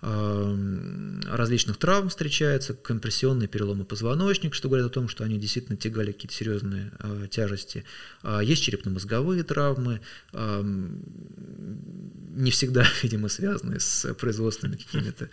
[0.05, 6.35] различных травм встречается, компрессионные переломы позвоночника, что говорит о том, что они действительно тягали какие-то
[6.35, 7.85] серьезные э, тяжести.
[8.23, 10.01] Э, есть черепно-мозговые травмы,
[10.33, 10.63] э,
[12.35, 15.31] не всегда, видимо, связанные с производственными какими-то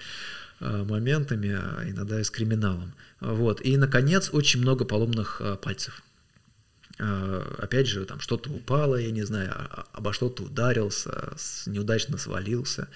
[0.60, 2.94] э, моментами, а иногда и с криминалом.
[3.20, 3.62] Вот.
[3.62, 6.02] И, наконец, очень много поломных э, пальцев.
[7.00, 9.54] Э, опять же, там что-то упало, я не знаю,
[9.92, 11.34] обо что-то ударился,
[11.66, 12.88] неудачно свалился.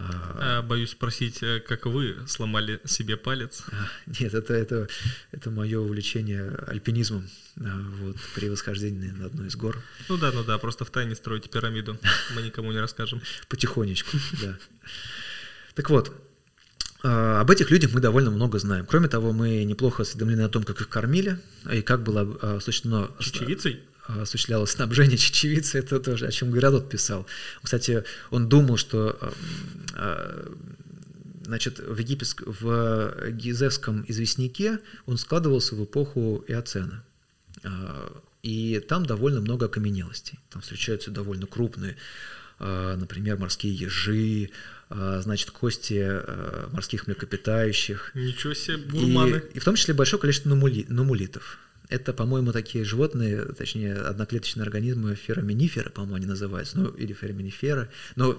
[0.00, 3.64] А, боюсь спросить, э, как вы сломали себе палец?
[3.72, 4.88] А, нет, это, это,
[5.32, 9.82] это мое увлечение альпинизмом вот, при восхождении на одну из гор.
[10.08, 11.98] Ну да, ну да, просто в тайне строите пирамиду,
[12.34, 13.20] мы никому не расскажем.
[13.48, 14.56] Потихонечку, да.
[15.74, 16.12] Так вот,
[17.02, 18.86] а, об этих людях мы довольно много знаем.
[18.86, 21.38] Кроме того, мы неплохо осведомлены о том, как их кормили
[21.70, 23.10] и как было осуществлено...
[23.18, 23.80] Чечевицей?
[24.08, 27.26] А, осуществлялось снабжение чечевицы, это тоже, о чем Геродот писал.
[27.62, 29.32] Кстати, он думал, что а,
[29.94, 30.56] а,
[31.44, 37.04] значит, в, египетск, в гизесском известняке он складывался в эпоху Иоцена.
[38.42, 40.38] И там довольно много окаменелостей.
[40.48, 41.96] Там встречаются довольно крупные,
[42.60, 44.50] например, морские ежи,
[44.88, 46.22] значит, кости
[46.72, 48.12] морских млекопитающих.
[48.14, 49.42] Ничего себе, гурманы.
[49.52, 51.58] И, и в том числе большое количество нумулитов.
[51.88, 57.88] Это, по-моему, такие животные, точнее, одноклеточные организмы фераминиферы, по-моему, они называются, ну, или фераминиферы.
[58.14, 58.38] Но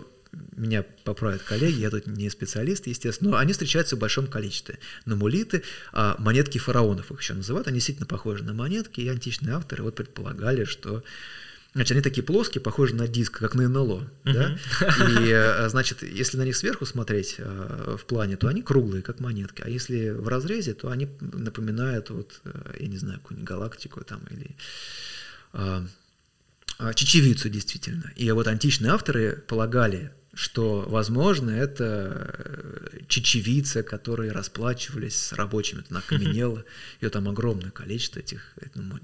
[0.55, 4.77] меня поправят коллеги, я тут не специалист, естественно, но они встречаются в большом количестве.
[5.05, 9.83] Намулиты, а монетки фараонов их еще называют, они действительно похожи на монетки, и античные авторы
[9.83, 11.03] вот предполагали, что
[11.73, 14.09] Значит, они такие плоские, похожи на диск, как на НЛО.
[14.23, 14.33] Uh-huh.
[14.33, 14.57] Да?
[15.21, 19.19] И, э, значит, если на них сверху смотреть э, в плане, то они круглые, как
[19.19, 19.61] монетки.
[19.63, 24.21] А если в разрезе, то они напоминают, вот, э, я не знаю, какую-нибудь галактику там
[24.31, 24.55] или
[26.95, 28.11] чечевицу действительно.
[28.15, 35.99] И вот античные авторы полагали, что, возможно, это э, чечевица, которые расплачивались с рабочими, она
[35.99, 36.65] окаменела,
[37.01, 38.53] ее там огромное количество этих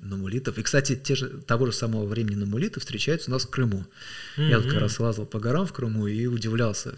[0.02, 0.58] намулитов.
[0.58, 3.86] И, кстати, те же, того же самого времени намулиты встречаются у нас в Крыму.
[4.38, 4.50] Mm-hmm.
[4.50, 6.96] Я вот как раз лазал по горам в Крыму и удивлялся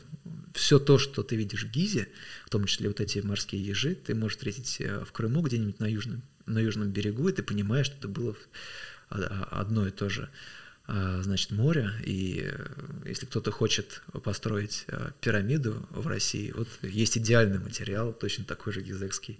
[0.53, 2.09] все то, что ты видишь в Гизе,
[2.45, 5.85] в том числе вот эти морские ежи, ты можешь встретить э, в Крыму где-нибудь на
[5.85, 8.35] южном, на южном берегу, и ты понимаешь, что это было
[9.09, 10.29] одно и то же а,
[10.87, 12.65] значит, море, и э,
[13.05, 18.81] если кто-то хочет построить э, пирамиду в России, вот есть идеальный материал, точно такой же
[18.81, 19.39] гизекский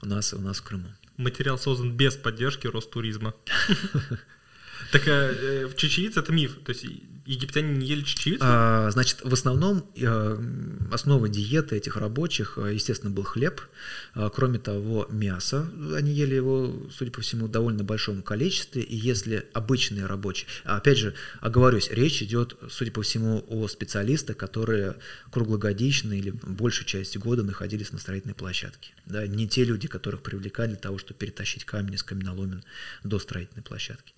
[0.00, 0.88] у нас, у нас в Крыму.
[1.18, 3.34] Материал создан без поддержки Ростуризма.
[4.92, 6.86] Так э, чечевица это миф, то есть
[7.28, 8.42] египтяне не ели чечевицу?
[8.44, 10.38] А, значит, в основном э,
[10.90, 13.60] основа диеты этих рабочих, э, естественно, был хлеб.
[14.14, 15.70] А, кроме того, мясо.
[15.94, 18.82] Они ели его, судя по всему, в довольно большом количестве.
[18.82, 20.48] И если обычные рабочие...
[20.64, 24.96] Опять же, оговорюсь, речь идет, судя по всему, о специалистах, которые
[25.30, 28.92] круглогодично или большую часть года находились на строительной площадке.
[29.04, 32.64] Да, не те люди, которых привлекали для того, чтобы перетащить камень из каменоломен
[33.04, 34.14] до строительной площадки.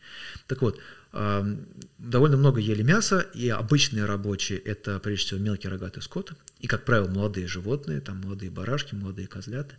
[0.47, 0.79] Так вот,
[1.13, 6.85] довольно много ели мяса, и обычные рабочие– это, прежде всего, мелкий рогатый скот, и, как
[6.85, 9.75] правило, молодые животные, там молодые барашки, молодые козлята.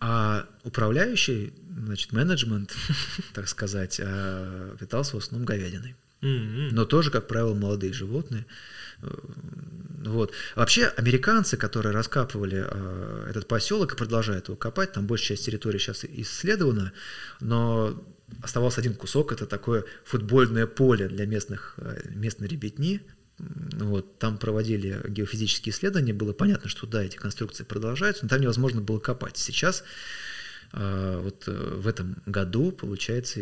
[0.00, 2.74] А управляющий, значит, менеджмент,
[3.34, 5.96] так сказать, а, питался в основном говядиной.
[6.20, 8.46] Но тоже, как правило, молодые животные.
[9.02, 9.08] Э,
[10.04, 10.32] вот.
[10.56, 15.78] Вообще, американцы, которые раскапывали э, этот поселок и продолжают его копать, там большая часть территории
[15.78, 16.92] сейчас исследована,
[17.40, 18.04] но
[18.42, 23.02] оставался один кусок, это такое футбольное поле для местных, э, местной ребятни.
[23.38, 28.80] Вот, там проводили геофизические исследования, было понятно, что да, эти конструкции продолжаются, но там невозможно
[28.80, 29.36] было копать.
[29.36, 29.84] Сейчас
[30.72, 33.40] э, вот э, в этом году, получается,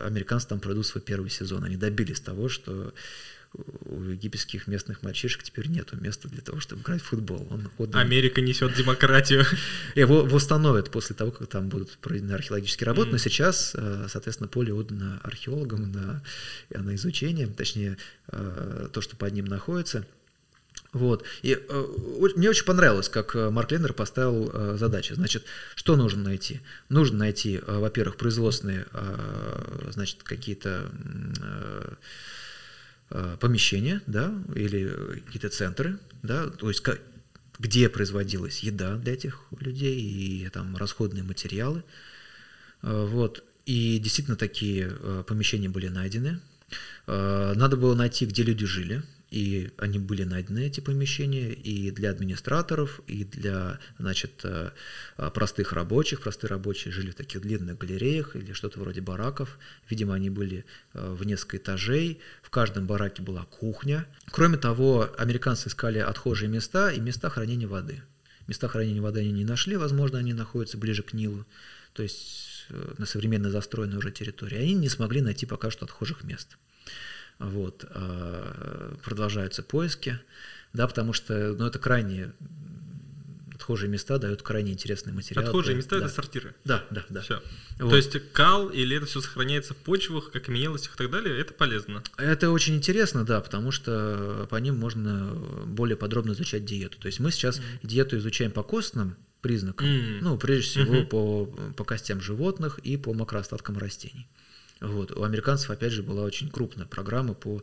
[0.00, 1.62] американцы там пройдут свой первый сезон.
[1.64, 2.92] Они добились того, что
[3.54, 7.46] у египетских местных мальчишек теперь нету места для того, чтобы играть в футбол.
[7.50, 8.00] Он отдан...
[8.00, 9.44] Америка несет демократию.
[9.94, 14.48] Его восстановят после того, как там будут проведены археологические работы, mm но сейчас, э, соответственно,
[14.48, 16.22] поле отдано археологам на,
[16.70, 20.06] на изучение, точнее, э, то, что под ним находится.
[20.94, 21.24] Вот.
[21.42, 21.86] И э,
[22.36, 25.14] мне очень понравилось, как Марк Леннер поставил э, задачу.
[25.14, 26.60] Значит, что нужно найти?
[26.88, 30.90] Нужно найти, э, во-первых, производственные, э, значит, какие-то
[31.42, 31.94] Э,
[33.40, 36.82] помещения, да, или какие-то центры, да, то есть
[37.58, 41.84] где производилась еда для этих людей и там расходные материалы,
[42.82, 43.44] э, вот.
[43.64, 46.40] И действительно такие э, помещения были найдены.
[47.06, 53.00] Надо было найти, где люди жили, и они были найдены, эти помещения, и для администраторов,
[53.06, 54.72] и для, значит, э,
[55.32, 56.20] простых рабочих.
[56.20, 59.58] Простые рабочие жили в таких длинных галереях или что-то вроде бараков.
[59.88, 62.20] Видимо, они были э, в несколько этажей.
[62.42, 64.06] В каждом бараке была кухня.
[64.30, 68.02] Кроме того, американцы искали отхожие места и места хранения воды.
[68.48, 71.46] Места хранения воды они не нашли, возможно, они находятся ближе к Нилу,
[71.94, 74.58] то есть э, на современно застроенной уже территории.
[74.58, 76.58] Они не смогли найти пока что отхожих мест.
[77.42, 80.18] Вот, а, продолжаются поиски,
[80.72, 82.32] да, потому что ну, это крайне
[83.62, 85.46] отхожие места дают крайне интересные материалы.
[85.46, 86.06] Отхожие места да.
[86.06, 86.54] это сортиры.
[86.64, 87.20] Да, да, да.
[87.20, 87.40] Все.
[87.78, 87.90] Вот.
[87.90, 91.52] То есть кал или это все сохраняется в почвах, как окаменелостях и так далее, это
[91.52, 92.02] полезно.
[92.16, 95.34] Это очень интересно, да, потому что по ним можно
[95.66, 96.98] более подробно изучать диету.
[96.98, 97.62] То есть мы сейчас mm.
[97.82, 100.18] диету изучаем по костным признакам, mm.
[100.22, 101.06] ну, прежде всего mm-hmm.
[101.06, 104.28] по, по костям животных и по макроостаткам растений.
[104.82, 105.12] Вот.
[105.12, 107.62] У американцев, опять же, была очень крупная программа по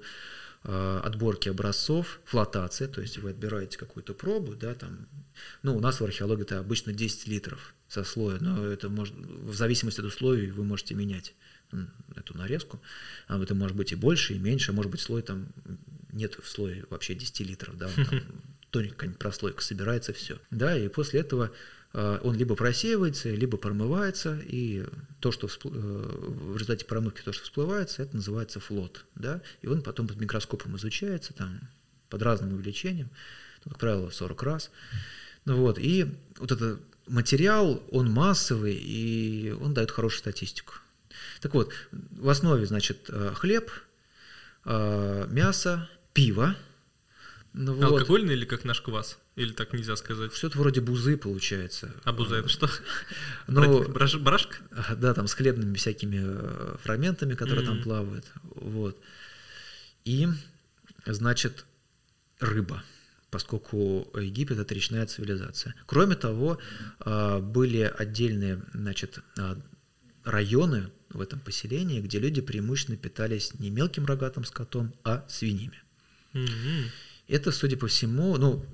[0.63, 5.07] э, отборке образцов, флотации, то есть вы отбираете какую-то пробу, да, там,
[5.61, 9.53] ну, у нас в археологии это обычно 10 литров со слоя, но это может, в
[9.53, 11.35] зависимости от условий вы можете менять
[12.15, 12.81] эту нарезку,
[13.27, 15.49] а это может быть и больше, и меньше, может быть слой там,
[16.13, 18.21] нет в слое вообще 10 литров, да, там
[18.71, 21.51] тоненькая прослойка собирается, все, да, и после этого
[21.93, 24.85] он либо просеивается, либо промывается, и
[25.19, 29.81] то, что э, в результате промывки то, что всплывается, это называется флот, да, и он
[29.81, 31.59] потом под микроскопом изучается, там,
[32.09, 33.09] под разным увеличением,
[33.65, 34.71] ну, как правило, 40 раз,
[35.45, 40.75] ну, вот, и вот этот материал, он массовый, и он дает хорошую статистику.
[41.41, 43.71] Так вот, в основе, значит, э, хлеб,
[44.65, 46.55] мясо, пиво.
[47.53, 47.83] Ну, вот.
[47.83, 49.17] Алкогольный или как наш квас?
[49.35, 50.33] Или так нельзя сказать?
[50.33, 51.91] Что-то вроде бузы получается.
[52.03, 52.69] А буза это что?
[53.47, 54.57] Ну, Брашка?
[54.97, 57.67] Да, там с хлебными всякими э, фрагментами, которые mm-hmm.
[57.67, 58.25] там плавают.
[58.43, 59.01] Вот.
[60.05, 60.27] И,
[61.05, 61.65] значит,
[62.39, 62.83] рыба
[63.31, 65.75] поскольку Египет– это речная цивилизация.
[65.85, 66.57] Кроме того,
[66.99, 69.55] э, были отдельные значит, э,
[70.23, 75.81] районы в этом поселении, где люди преимущественно питались не мелким рогатым скотом, а свиньями.
[76.33, 76.85] Mm-hmm.
[77.29, 78.65] Это, судя по всему, ну,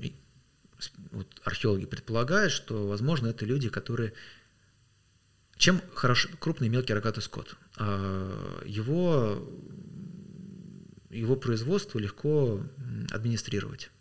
[1.12, 4.14] вот археологи предполагают, что, возможно, это люди, которые...
[5.58, 7.56] Чем хорош крупный мелкий рогатый скот?
[7.78, 9.46] А, его,
[11.10, 12.62] его производство легко
[13.12, 13.92] администрировать.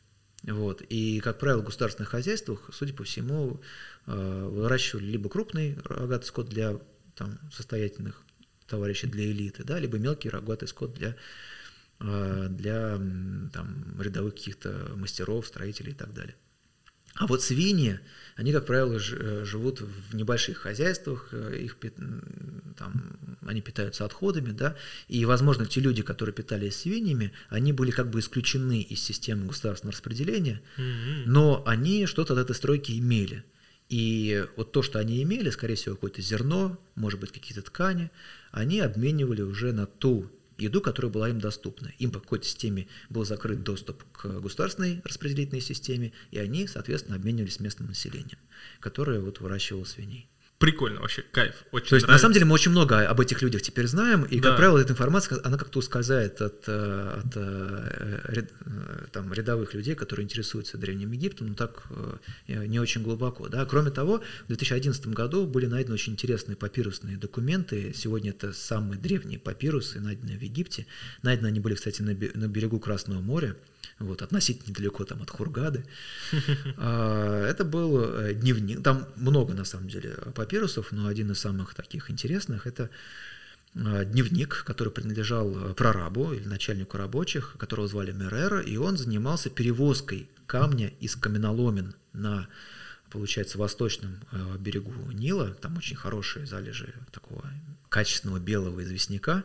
[0.45, 0.83] Вот.
[0.89, 3.61] И, как правило, в государственных хозяйствах, судя по всему,
[4.07, 6.79] э, выращивали либо крупный рогатый скот для
[7.17, 8.23] там, состоятельных
[8.67, 11.17] товарищей, для элиты, да, либо мелкий рогатый скот для,
[12.01, 12.99] для
[13.53, 16.35] там, рядовых каких-то мастеров, строителей и так далее.
[17.17, 18.01] А вот свиньи,
[18.35, 21.77] они, как правило, э, живут в небольших хозяйствах, э, их,
[22.77, 23.17] там,
[23.47, 28.19] они питаются отходами, да, и, возможно, те люди, которые питались свиньями, они были как бы
[28.19, 31.23] исключены из системы государственного распределения, mm-hmm.
[31.27, 33.45] но они что-то от этой стройки имели.
[33.89, 38.11] И вот то, что они имели, скорее всего, какое-то зерно, может быть, какие-то ткани,
[38.51, 41.93] они обменивали уже на ту еду, которая была им доступна.
[41.99, 47.61] Им по какой-то системе был закрыт доступ к государственной распределительной системе, и они, соответственно, обменивались
[47.61, 48.39] местным населением,
[48.81, 50.29] которое вот выращивало свиней.
[50.65, 51.57] Прикольно вообще, кайф.
[51.73, 52.13] Очень То есть, нравится.
[52.13, 54.49] на самом деле, мы очень много об этих людях теперь знаем, и, да.
[54.49, 59.95] как правило, эта информация, она как-то ускользает от, э, от, э, э, там, рядовых людей,
[59.95, 61.83] которые интересуются Древним Египтом, но так
[62.49, 63.49] не очень глубоко.
[63.49, 63.67] Да?
[63.67, 67.93] Кроме того, в 2011 году были найдены очень интересные папирусные документы.
[67.95, 70.87] Сегодня это самые древние папирусы, найденные в Египте.
[71.23, 73.55] Найдены они были, кстати, на берегу Красного моря
[73.99, 75.85] вот, относительно недалеко там от Хургады.
[76.77, 80.54] А, это был дневник, там много на самом деле папирусов,
[80.93, 82.91] но один из самых таких интересных– это
[83.75, 89.51] а, дневник, который принадлежал э, прорабу или начальнику рабочих, которого звали Мерера, и он занимался
[89.51, 92.49] перевозкой камня из каменоломен на
[93.11, 97.45] получается, восточном э, берегу Нила, там очень хорошие залежи такого
[97.89, 99.45] качественного белого известняка,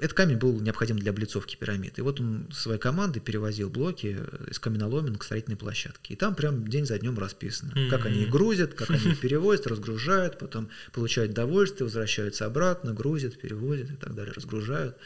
[0.00, 1.98] этот камень был необходим для облицовки пирамид.
[1.98, 4.18] И вот он своей командой перевозил блоки
[4.50, 6.14] из каменоломен к строительной площадке.
[6.14, 7.88] И там прям день за днем расписано, mm-hmm.
[7.90, 13.38] как они их грузят, как они их перевозят, разгружают, потом получают удовольствие, возвращаются обратно, грузят,
[13.38, 14.96] перевозят и так далее, разгружают.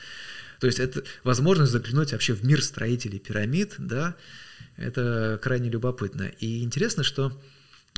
[0.61, 4.15] То есть это возможность заглянуть вообще в мир строителей пирамид, да,
[4.77, 6.31] это крайне любопытно.
[6.39, 7.37] И интересно, что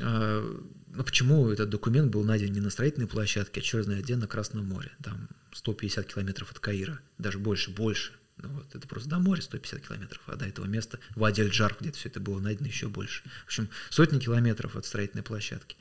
[0.00, 0.42] а,
[0.88, 4.26] ну, почему этот документ был найден не на строительной площадке, а черт знает где, на
[4.26, 8.12] Красном море, там 150 километров от Каира, даже больше, больше.
[8.36, 11.90] Ну, вот, это просто до моря 150 километров, а до этого места в Адель-Джар, где
[11.92, 13.22] все это было найдено еще больше.
[13.44, 15.76] В общем, сотни километров от строительной площадки.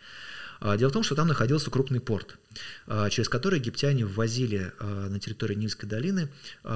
[0.59, 2.37] А, дело в том, что там находился крупный порт,
[2.87, 6.29] а, через который египтяне ввозили а, на территорию Нильской долины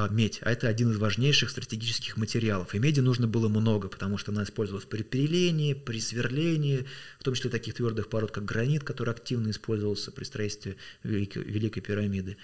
[0.10, 2.76] медь, а это один из важнейших стратегических материалов.
[2.76, 6.86] И меди нужно было много, потому что она использовалась при перелении, при сверлении,
[7.20, 12.38] в том числе таких твердых пород, как гранит, который активно использовался при строительстве Великой пирамиды.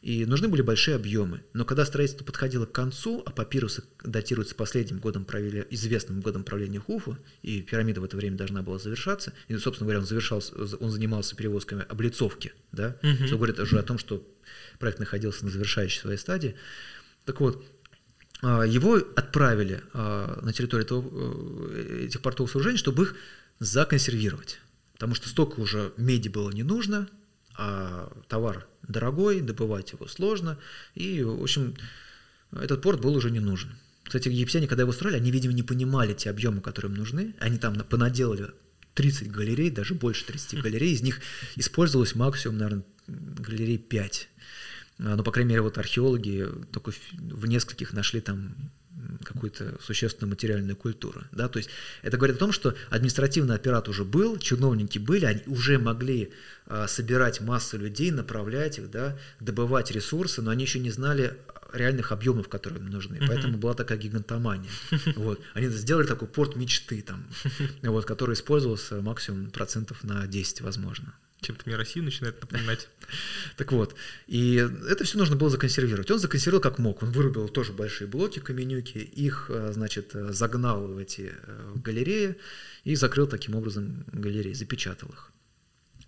[0.00, 1.42] И нужны были большие объемы.
[1.52, 6.80] Но когда строительство подходило к концу, а папирусы датируются последним годом правления, известным годом правления
[6.80, 10.90] Хуфу, и пирамида в это время должна была завершаться, и, собственно говоря, он, завершался, он
[10.90, 13.26] занимался перевозками облицовки, да, угу.
[13.26, 14.26] что говорит уже о том, что
[14.78, 16.56] проект находился на завершающей своей стадии.
[17.26, 17.62] Так вот,
[18.42, 23.16] а, его отправили а, на территорию этого, э, этих портовых сооружений, чтобы их
[23.58, 24.60] законсервировать.
[24.94, 27.08] Потому что столько уже меди было не нужно,
[27.56, 30.58] а товар дорогой, добывать его сложно,
[30.94, 31.76] и, в общем,
[32.52, 33.70] этот порт был уже не нужен.
[34.04, 37.34] Кстати, египтяне, когда его строили, они, видимо, не понимали те объемы, которые им нужны.
[37.38, 38.50] Они там понаделали
[38.94, 41.20] 30 галерей, даже больше 30 галерей, из них
[41.56, 44.28] использовалось максимум, наверное, галерей 5.
[44.98, 48.54] А, ну, по крайней мере, вот археологи только в нескольких нашли там
[49.24, 51.22] какую-то существенную материальную культуру.
[51.32, 51.48] Да?
[51.48, 51.70] То есть
[52.02, 56.32] это говорит о том, что административный аппарат уже был, чиновники были, они уже могли
[56.66, 61.36] а, собирать массу людей, направлять их, да, добывать ресурсы, но они еще не знали
[61.72, 63.16] реальных объемов, которые им нужны.
[63.16, 63.26] Mm-hmm.
[63.28, 64.70] Поэтому была такая гигантомания.
[65.16, 65.40] Вот.
[65.54, 67.26] Они сделали такой порт мечты, там,
[67.82, 72.88] вот, который использовался максимум процентов на 10, возможно чем-то мне Россию начинает напоминать.
[73.56, 73.94] Так вот,
[74.26, 74.54] и
[74.88, 76.10] это все нужно было законсервировать.
[76.10, 77.02] Он законсервировал как мог.
[77.02, 82.36] Он вырубил тоже большие блоки, каменюки, их, э, значит, загнал в эти э, галереи
[82.84, 85.32] и закрыл таким образом галереи, запечатал их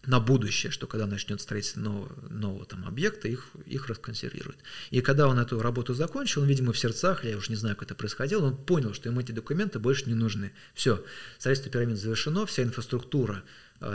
[0.06, 4.58] на будущее, что когда начнет строительство нового, нового там объекта, их, их расконсервируют.
[4.90, 7.84] И когда он эту работу закончил, он, видимо, в сердцах, я уже не знаю, как
[7.84, 10.52] это происходило, он понял, что ему эти документы больше не нужны.
[10.74, 11.04] Все,
[11.38, 13.44] строительство пирамид завершено, вся инфраструктура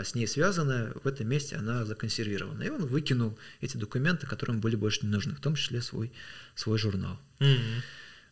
[0.03, 2.63] с ней связанная, в этом месте она законсервирована.
[2.63, 6.11] И он выкинул эти документы, которые ему были больше не нужны, в том числе свой,
[6.55, 7.19] свой журнал.
[7.39, 7.81] Mm-hmm.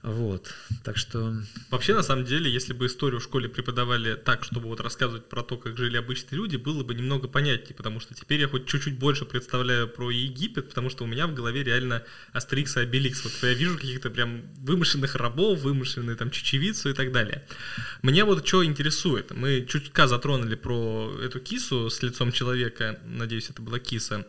[0.05, 0.53] Вот,
[0.83, 1.33] так что...
[1.71, 5.41] Вообще, на самом деле, если бы историю в школе преподавали так, чтобы вот рассказывать про
[5.41, 8.99] то, как жили обычные люди, было бы немного понятнее, потому что теперь я хоть чуть-чуть
[8.99, 12.03] больше представляю про Египет, потому что у меня в голове реально
[12.33, 13.23] Астерикс и Обеликс.
[13.23, 17.43] Вот я вижу каких-то прям вымышленных рабов, вымышленные там чечевицу и так далее.
[18.03, 19.31] Меня вот что интересует.
[19.31, 24.27] Мы чуть-чуть затронули про эту кису с лицом человека, надеюсь, это была киса.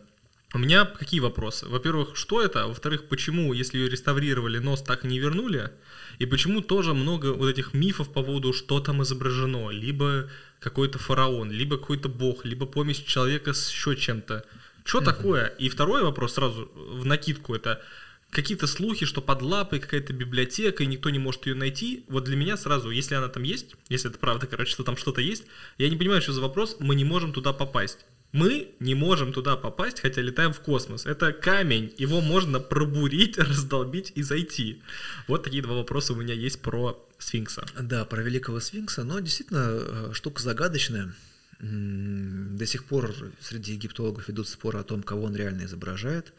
[0.53, 1.67] У меня какие вопросы?
[1.67, 2.67] Во-первых, что это?
[2.67, 5.71] Во-вторых, почему, если ее реставрировали, нос так и не вернули?
[6.19, 9.71] И почему тоже много вот этих мифов по поводу, что там изображено?
[9.71, 10.29] Либо
[10.61, 14.45] какой-то фараон, либо какой-то бог, либо помесь человека с еще чем-то.
[14.85, 15.47] Что такое?
[15.59, 17.83] И второй вопрос сразу в накидку это
[18.29, 22.05] какие-то слухи, что под лапой какая-то библиотека, и никто не может ее найти.
[22.07, 25.19] Вот для меня сразу, если она там есть, если это правда, короче, что там что-то
[25.19, 25.43] есть,
[25.77, 28.05] я не понимаю, что за вопрос, мы не можем туда попасть.
[28.37, 31.07] Мы не можем туда попасть, хотя летаем в космос.
[31.07, 34.83] Это камень, его можно пробурить, раздолбить и зайти.
[35.27, 37.65] Вот такие два вопроса у меня есть про сфинкса.
[37.79, 41.15] Да, про великого сфинкса, но действительно э, штука загадочная.
[41.59, 43.11] До сих пор
[43.41, 46.31] среди египтологов ведут споры о том, кого он реально изображает.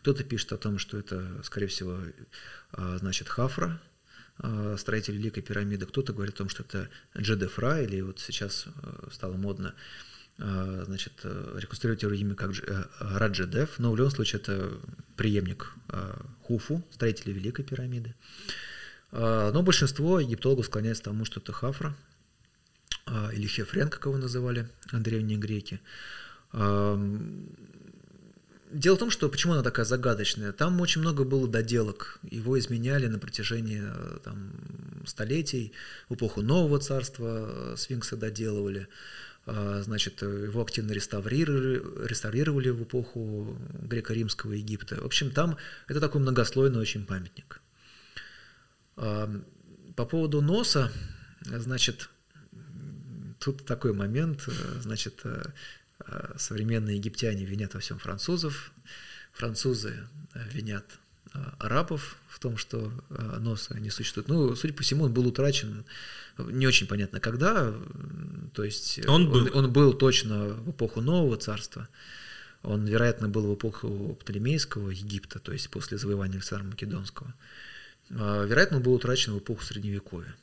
[0.00, 1.98] Кто-то пишет о том, что это, скорее всего,
[2.72, 3.80] э, значит, Хафра,
[4.42, 5.86] э, строитель Великой пирамиды.
[5.86, 8.66] Кто-то говорит о том, что это Джедефра, или вот сейчас
[9.10, 9.74] стало модно
[10.38, 14.70] значит, э, реконструировать его имя как э, Раджедев, но в любом случае это
[15.16, 15.72] преемник
[16.42, 18.14] Хуфу, строителя Великой пирамиды.
[19.12, 21.96] Но большинство египтологов склоняется к тому, что это Хафра,
[23.32, 25.80] или Хефрен, как его называли древние греки.
[26.52, 26.96] Дело
[28.96, 30.52] в том, что почему она такая загадочная?
[30.52, 32.18] Там очень много было доделок.
[32.28, 33.82] Его изменяли на протяжении
[34.22, 34.52] там,
[35.06, 35.72] столетий.
[36.08, 38.88] В эпоху Нового царства сфинкса доделывали.
[39.46, 45.00] А, значит, его активно реставрировали, реставрировали в эпоху греко-римского Египта.
[45.00, 47.60] В общем, там это такой многослойный очень памятник.
[48.96, 49.30] А,
[49.94, 50.92] по поводу носа,
[51.44, 52.10] значит,
[53.38, 54.48] тут такой момент,
[54.80, 55.22] значит,
[56.36, 58.72] современные египтяне винят во всем французов,
[59.32, 60.84] французы винят
[61.58, 62.92] арабов в том, что
[63.38, 64.28] носа не существует.
[64.28, 65.84] Ну, судя по всему, он был утрачен
[66.38, 67.72] не очень понятно когда,
[68.52, 71.88] то есть он был, он, он был точно в эпоху Нового Царства,
[72.62, 77.32] он, вероятно, был в эпоху Птолемейского Египта, то есть после завоевания Александра Македонского.
[78.10, 80.34] А, вероятно, он был утрачен в эпоху Средневековья.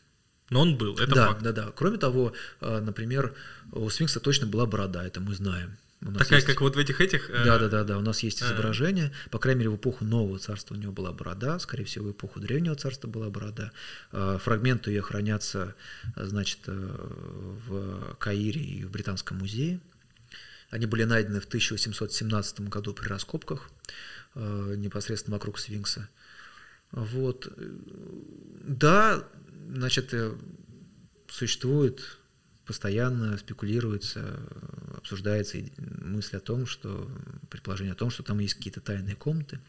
[0.50, 1.42] Но он был, это да, факт.
[1.44, 1.72] Да, да.
[1.76, 3.34] Кроме того, например,
[3.72, 5.78] у сфинкса точно была борода, это мы знаем.
[6.18, 6.48] Такая, есть...
[6.48, 7.30] как вот в этих этих.
[7.30, 7.98] Э, да, да, да, да.
[7.98, 9.12] У нас есть изображение.
[9.30, 12.40] По крайней мере, в эпоху нового царства у него была борода, скорее всего, в эпоху
[12.40, 13.72] древнего царства была борода.
[14.12, 15.76] Э, фрагменты ее хранятся,
[16.16, 16.72] значит, э,
[17.68, 19.80] в Каире и в Британском музее.
[20.70, 23.70] Они были найдены в 1817 году при раскопках
[24.36, 26.10] непосредственно вокруг Сфинкса.
[26.92, 27.48] Вот.
[28.64, 29.24] Да,
[29.72, 30.16] значит,
[31.28, 32.18] существует
[32.66, 34.40] постоянно спекулируется,
[34.98, 37.10] обсуждается мысль о том, что
[37.50, 39.60] предположение о том, что там есть какие-то тайные комнаты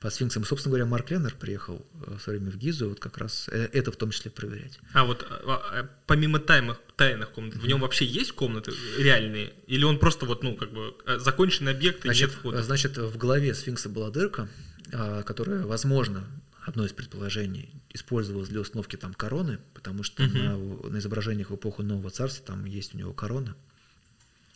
[0.00, 0.44] по сфинксам.
[0.44, 3.68] собственно говоря, Марк Леннер приехал э, в свое время в Гизу, вот как раз э,
[3.72, 4.80] это в том числе проверять.
[4.92, 7.60] А вот а, а, помимо тайных, тайных комнат, mm-hmm.
[7.60, 9.52] в нем вообще есть комнаты реальные?
[9.68, 12.62] Или он просто вот, ну, как бы э, законченный объект и значит, нет входа?
[12.62, 14.48] Значит, в голове сфинкса была дырка,
[14.92, 16.26] а, которая, возможно,
[16.64, 20.38] одно из предположений, использовалось для установки там короны, потому что угу.
[20.38, 20.56] на,
[20.90, 23.56] на изображениях в эпоху Нового Царства там есть у него корона.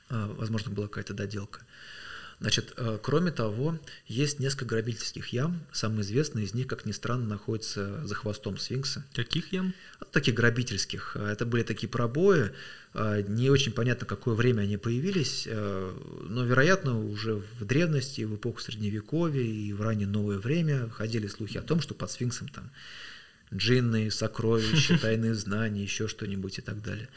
[0.08, 1.60] А, возможно, была какая-то доделка.
[2.38, 5.58] Значит, э, кроме того, есть несколько грабительских ям.
[5.72, 9.06] Самый известный из них, как ни странно, находится за хвостом сфинкса.
[9.14, 9.72] Каких ям?
[10.12, 11.16] Таких грабительских.
[11.16, 12.52] А, это были такие пробои.
[12.92, 15.94] А, не очень понятно, какое время они появились, э,
[16.28, 21.56] но, вероятно, уже в древности, в эпоху Средневековья и в раннее новое время ходили слухи
[21.56, 22.70] о том, что под сфинксом там
[23.54, 27.08] джинны, сокровища, тайные знания, еще что-нибудь и так далее.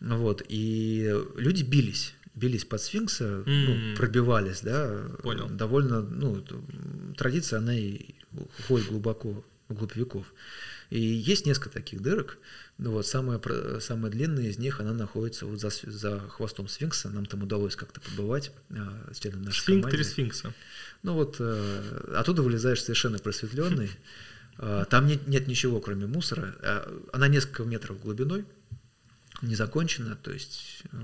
[0.00, 0.42] Вот.
[0.48, 3.90] И люди бились бились под сфинкса, mm-hmm.
[3.90, 5.48] ну, пробивались, да, Понял.
[5.48, 6.44] довольно, ну,
[7.16, 10.32] традиция, она и уходит глубоко, вглубь веков.
[10.90, 12.38] И есть несколько таких дырок,
[12.78, 13.40] ну вот самая,
[13.80, 18.00] самая длинная из них, она находится вот за, за хвостом сфинкса, нам там удалось как-то
[18.00, 20.08] побывать а, с членом нашей Сфинктер команды.
[20.08, 20.54] сфинкса.
[21.02, 23.90] Ну вот а, оттуда вылезаешь совершенно просветленный,
[24.58, 28.44] а, там нет, нет ничего, кроме мусора, а, она несколько метров глубиной,
[29.42, 30.16] не закончена.
[30.16, 30.96] То есть э,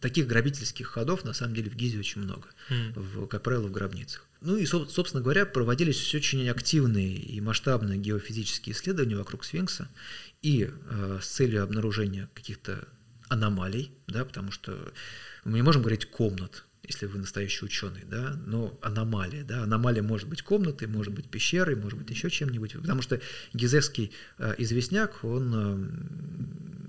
[0.00, 2.98] таких грабительских ходов на самом деле в Гизе очень много, mm.
[2.98, 4.24] в, как правило, в гробницах.
[4.40, 9.88] Ну и, собственно говоря, проводились очень активные и масштабные геофизические исследования вокруг сфинкса
[10.42, 12.86] и э, с целью обнаружения каких-то
[13.28, 14.92] аномалий, да, потому что
[15.44, 20.28] мы не можем говорить комнат, если вы настоящий ученый, да, но аномалия, да, аномалия может
[20.28, 23.20] быть комнатой, может быть пещерой, может быть еще чем-нибудь, потому что
[23.52, 25.52] гизекский э, известняк, он,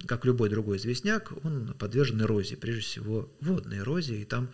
[0.02, 4.50] э, как любой другой известняк, он подвержен эрозии, прежде всего водной эрозии, и там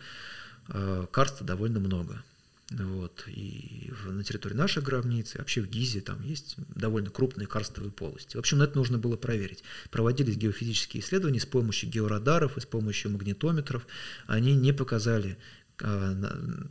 [0.68, 2.24] э, карста довольно много.
[2.70, 3.24] Вот.
[3.28, 8.36] И в, на территории нашей гробницы, вообще в Гизе, там есть довольно крупные карстовые полости.
[8.36, 9.62] В общем, это нужно было проверить.
[9.90, 13.86] Проводились геофизические исследования с помощью георадаров и с помощью магнитометров.
[14.26, 15.38] Они не показали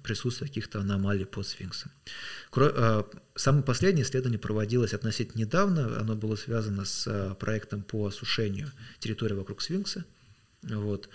[0.04, 1.92] присутствия каких-то аномалий под сфинксом.
[3.36, 9.62] Самое последнее исследование проводилось относительно недавно, оно было связано с проектом по осушению территории вокруг
[9.62, 10.06] сфинкса.
[10.64, 11.08] Вот.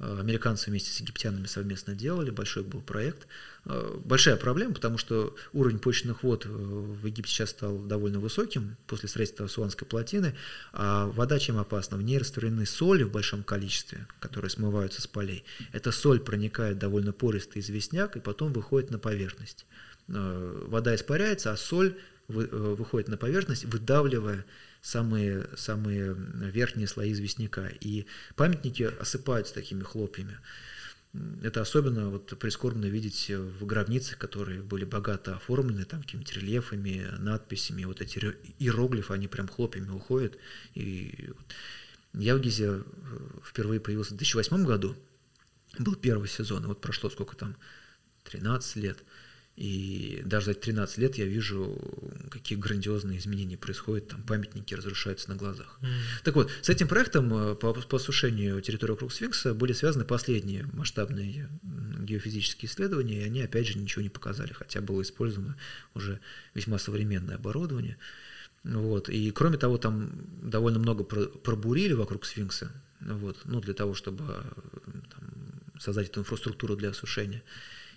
[0.00, 3.26] Э, американцы вместе с египтянами совместно делали, большой был проект.
[3.64, 9.08] Э, большая проблема, потому что уровень почвенных вод в Египте сейчас стал довольно высоким после
[9.08, 10.34] строительства Суанской плотины,
[10.72, 11.96] а вода чем опасна?
[11.96, 15.44] В ней растворены соли в большом количестве, которые смываются с полей.
[15.72, 19.66] Эта соль проникает довольно пористый известняк и потом выходит на поверхность.
[20.08, 24.46] Э, вода испаряется, а соль выходит на поверхность, выдавливая
[24.84, 27.68] самые, самые верхние слои известняка.
[27.80, 28.04] И
[28.36, 30.38] памятники осыпаются такими хлопьями.
[31.42, 37.84] Это особенно вот прискорбно видеть в гробницах, которые были богато оформлены, там какими-то рельефами, надписями.
[37.84, 38.18] Вот эти
[38.58, 40.36] иероглифы, они прям хлопьями уходят.
[40.74, 41.30] И
[42.12, 42.82] я в Гизе э,
[43.42, 44.96] впервые появился в 2008 году.
[45.78, 47.56] Был первый сезон, и вот прошло сколько там,
[48.24, 48.98] 13 лет–
[49.56, 51.78] и даже за 13 лет я вижу,
[52.30, 55.78] какие грандиозные изменения происходят, там памятники разрушаются на глазах.
[55.80, 55.86] Mm.
[56.24, 60.66] Так вот, с этим проектом э, по, по осушению территории вокруг Сфинкса были связаны последние
[60.72, 61.48] масштабные
[62.00, 65.56] геофизические исследования, и они, опять же, ничего не показали, хотя было использовано
[65.94, 66.18] уже
[66.54, 67.96] весьма современное оборудование.
[68.64, 69.08] Вот.
[69.08, 70.10] И кроме того, там
[70.42, 74.42] довольно много пробурили вокруг сфинкса, вот, ну, для того, чтобы э,
[75.10, 77.44] там, создать эту инфраструктуру для осушения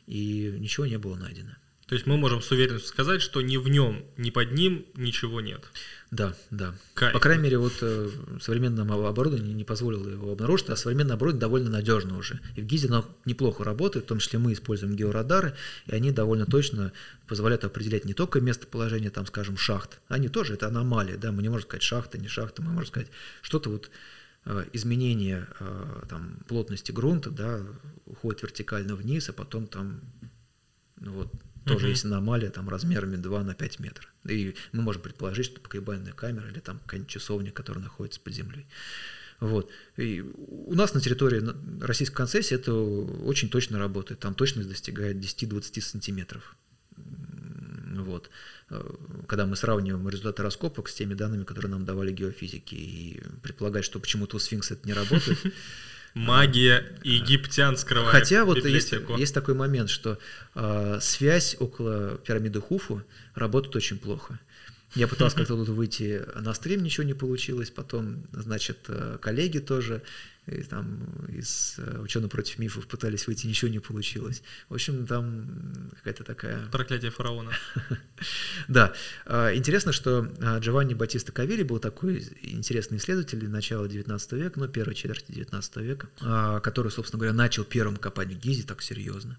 [0.07, 1.55] и ничего не было найдено.
[1.87, 5.39] То есть мы можем с уверенностью сказать, что ни в нем, ни под ним ничего
[5.39, 5.63] нет.
[6.11, 6.75] Да, да.
[6.93, 7.13] Кайф.
[7.13, 8.09] По крайней мере, вот э,
[8.41, 12.41] современное оборудование не позволило его обнаружить, а современное оборудование довольно надежно уже.
[12.57, 15.55] И в ГИЗе оно неплохо работает, в том числе мы используем георадары,
[15.85, 16.91] и они довольно точно
[17.25, 21.47] позволяют определять не только местоположение, там, скажем, шахт, они тоже, это аномалия, да, мы не
[21.47, 23.07] можем сказать шахта, не шахта, мы можем сказать
[23.41, 23.89] что-то вот
[24.73, 27.65] изменение э, там, плотности грунта, да,
[28.05, 30.01] уходит вертикально вниз, а потом там
[30.95, 31.31] ну, вот,
[31.65, 31.91] тоже uh-huh.
[31.91, 34.13] есть аномалия там, размерами 2 на 5 метров.
[34.27, 38.65] И мы можем предположить, что погребальная камера или там какая-нибудь часовня, которая находится под землей.
[39.39, 39.69] Вот.
[39.97, 41.43] И у нас на территории
[41.83, 44.19] российской концессии это очень точно работает.
[44.19, 46.55] Там точность достигает 10-20 сантиметров.
[48.03, 48.29] Вот.
[48.69, 48.83] Э,
[49.27, 53.99] когда мы сравниваем результаты раскопок с теми данными, которые нам давали геофизики, и предполагать, что
[53.99, 55.39] почему-то у сфинкса это не работает.
[56.13, 60.17] Магия египтян скрывает Хотя вот есть, есть такой момент, что
[60.55, 63.03] э, связь около пирамиды Хуфу
[63.35, 64.39] работает очень плохо.
[64.95, 67.69] Я пытался как-то тут выйти на стрим, ничего не получилось.
[67.69, 70.01] Потом, значит, э, коллеги тоже
[70.47, 74.41] и там из э, ученых против мифов пытались выйти, ничего не получилось.
[74.69, 76.65] В общем, там какая-то такая...
[76.67, 77.51] Проклятие фараона.
[78.67, 78.93] Да.
[79.25, 84.67] А, интересно, что а, Джованни Батиста Кавили был такой интересный исследователь начала 19 века, ну,
[84.67, 89.37] первой четверти 19 века, а, который, собственно говоря, начал первым копать в Гизе так серьезно.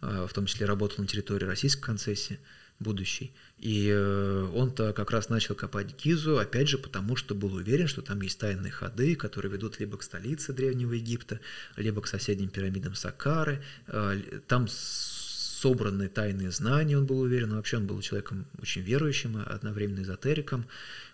[0.00, 2.38] В том числе работал на территории российской концессии
[2.80, 3.32] будущий.
[3.58, 8.02] И э, он-то как раз начал копать Гизу, опять же, потому что был уверен, что
[8.02, 11.40] там есть тайные ходы, которые ведут либо к столице Древнего Египта,
[11.76, 13.62] либо к соседним пирамидам Сакары.
[13.86, 14.18] Э,
[14.48, 17.54] там собраны тайные знания, он был уверен.
[17.54, 20.66] Вообще он был человеком очень верующим, одновременно эзотериком.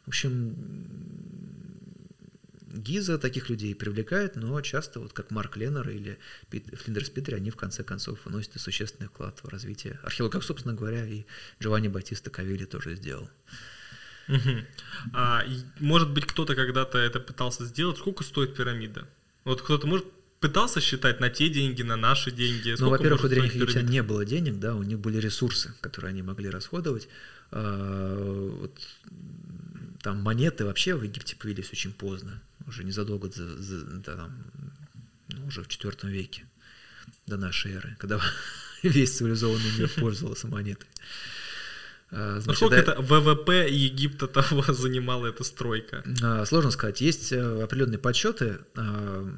[0.05, 0.55] В общем,
[2.77, 6.19] Гиза таких людей привлекает, но часто, вот как Марк Леннер или
[6.51, 11.07] Флиндерс Питер, они в конце концов вносят существенный вклад в развитие археологии, как, собственно говоря,
[11.07, 11.25] и
[11.61, 13.29] Джованни Батиста Кавили тоже сделал.
[14.29, 14.65] Угу.
[15.13, 15.45] А,
[15.79, 17.99] может быть, кто-то когда-то это пытался сделать.
[17.99, 19.09] Сколько стоит пирамида?
[19.45, 20.07] Вот кто-то может
[20.41, 22.75] пытался считать на те деньги, на наши деньги?
[22.79, 26.23] ну, во-первых, у древних египтян не было денег, да, у них были ресурсы, которые они
[26.23, 27.09] могли расходовать.
[27.53, 28.79] А, вот,
[30.03, 34.45] там монеты вообще в Египте появились очень поздно уже незадолго за, за, да, там,
[35.29, 36.45] ну, уже в IV веке
[37.27, 38.21] до нашей эры, когда
[38.83, 40.89] весь цивилизованный мир пользовался монетой.
[42.13, 46.05] А, значит, Насколько да, это ВВП Египта того занимала эта стройка?
[46.23, 47.01] А, сложно сказать.
[47.01, 49.29] Есть э, определенные подсчеты, а,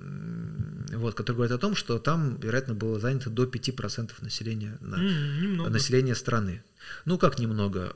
[0.92, 6.14] вот, которые говорят о том, что там, вероятно, было занято до 5% населения, mm, населения
[6.14, 6.62] страны.
[7.04, 7.94] Ну, как немного?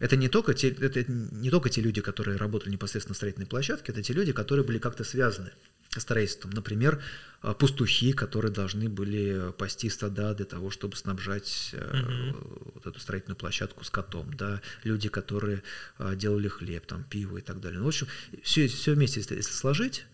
[0.00, 3.92] Это не только те, это не только те люди, которые работали непосредственно на строительной площадке,
[3.92, 5.52] это те люди, которые были как-то связаны
[5.90, 6.52] с строительством.
[6.52, 7.02] Например,
[7.42, 12.70] э, пастухи, которые должны были пасти стада для того, чтобы снабжать угу.
[12.74, 14.32] вот эту строительную площадку скотом.
[14.34, 14.62] Да?
[14.84, 15.62] Люди, которые
[15.98, 17.78] э, делали хлеб, там, пиво и так далее.
[17.78, 18.06] Ну, в общем,
[18.42, 20.06] все, все вместе, если, если сложить,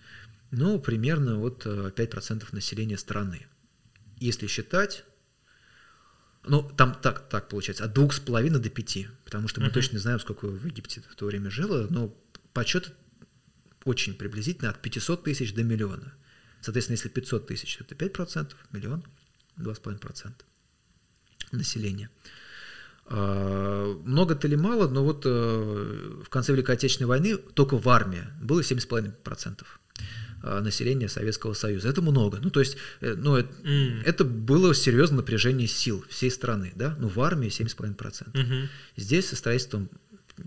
[0.50, 3.46] ну, примерно вот 5% населения страны.
[4.18, 5.04] Если считать
[6.46, 9.72] ну, там так, так получается, от двух с половиной до пяти, потому что мы uh-huh.
[9.72, 12.14] точно не знаем, сколько в Египте в то время жило, но
[12.52, 12.90] подсчеты
[13.84, 16.14] очень приблизительно от 500 тысяч до миллиона.
[16.60, 19.04] Соответственно, если 500 тысяч, это 5%, миллион,
[19.58, 20.32] 2,5%
[21.52, 22.10] населения.
[23.06, 28.24] А, много-то или мало, но вот э, в конце Великой Отечественной войны только в армии
[28.42, 29.64] было 7,5% а,
[30.60, 31.88] населения Советского Союза.
[31.88, 32.38] Это много.
[32.42, 34.02] Ну, то есть, э, ну, это, mm.
[34.04, 36.96] это было серьезное напряжение сил всей страны, да?
[36.98, 38.32] Ну, в армии 7,5%.
[38.32, 38.68] Mm-hmm.
[38.96, 39.88] Здесь со строительством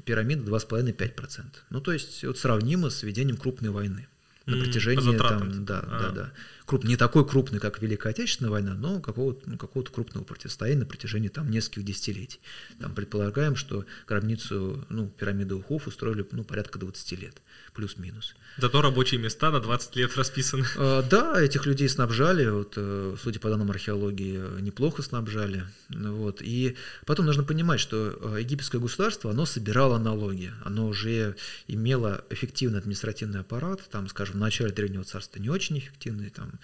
[0.05, 1.43] пирамиды 2,5-5%.
[1.69, 4.07] Ну, то есть, вот сравнимо с ведением крупной войны
[4.45, 5.99] на протяжении там, да, а.
[5.99, 6.31] да, да,
[6.69, 10.85] круп, не такой крупный, как Великая Отечественная война, но какого-то ну, какого крупного противостояния на
[10.85, 12.39] протяжении там нескольких десятилетий.
[12.79, 17.41] Там предполагаем, что гробницу, ну, пирамиду Хуф устроили ну, порядка 20 лет,
[17.73, 18.35] плюс-минус.
[18.57, 20.65] Зато рабочие места на 20 лет расписаны.
[20.77, 25.63] А, да, этих людей снабжали, вот, э, судя по данным археологии, неплохо снабжали.
[25.89, 26.41] Вот.
[26.41, 26.75] И
[27.07, 31.35] потом нужно понимать, что э, египетское государство, оно собирало налоги, оно уже
[31.67, 36.58] имело эффективный административный аппарат, там, скажем, в начале Древнего Царства не очень эффективный, там,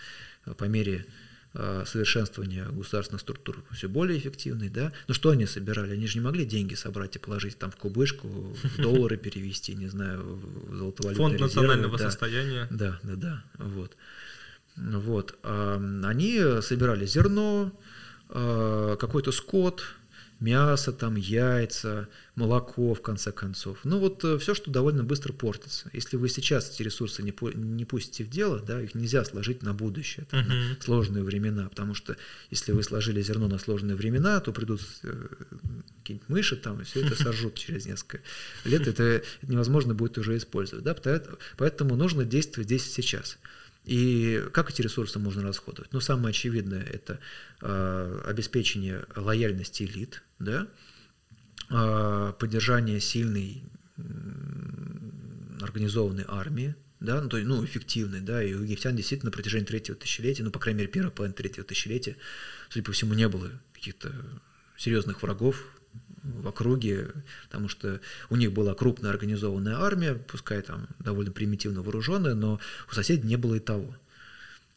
[0.57, 1.05] по мере
[1.57, 4.91] Э, совершенствования государственных структур все более эффективный, да.
[5.07, 5.93] Но что они собирали?
[5.93, 9.87] Они же не могли деньги собрать и положить там в кубышку, в доллары перевести, не
[9.87, 11.45] знаю, в золотовалютные Фонд резервы.
[11.45, 12.03] национального да.
[12.03, 12.67] состояния.
[12.71, 13.95] Да, да, да, вот.
[14.75, 15.37] Вот.
[15.43, 17.71] Они собирали зерно,
[18.31, 19.85] э, какой-то скот,
[20.39, 23.79] мясо, там, яйца, молоко, в конце концов.
[23.83, 25.89] Ну вот э, все, что довольно быстро портится.
[25.93, 29.73] Если вы сейчас эти ресурсы не, не пустите в дело, да, их нельзя сложить на
[29.73, 30.75] будущее, там, uh-huh.
[30.75, 32.17] на сложные времена, потому что
[32.51, 35.27] если вы сложили зерно на сложные времена, то придут э,
[36.01, 38.19] какие-нибудь мыши там, и все это сожрут через несколько
[38.65, 40.83] лет, это невозможно будет уже использовать.
[40.83, 40.95] Да,
[41.57, 43.37] поэтому нужно действовать здесь и сейчас.
[43.85, 45.93] И как эти ресурсы можно расходовать?
[45.93, 47.19] Ну, самое очевидное– это
[47.61, 50.67] э, обеспечение лояльности элит, да?
[51.69, 53.63] э, поддержание сильной
[55.61, 59.97] организованной армии, да, ну, то ну, эффективной, да, и у египтян действительно на протяжении третьего
[59.97, 62.17] тысячелетия, ну, по крайней мере, первой половины третьего тысячелетия,
[62.69, 64.13] судя по всему, не было каких-то
[64.77, 65.63] серьезных врагов,
[66.23, 67.11] в округе,
[67.43, 72.59] потому что у них была крупная организованная армия, пускай там довольно примитивно вооруженная, но
[72.89, 73.95] у соседей не было и того.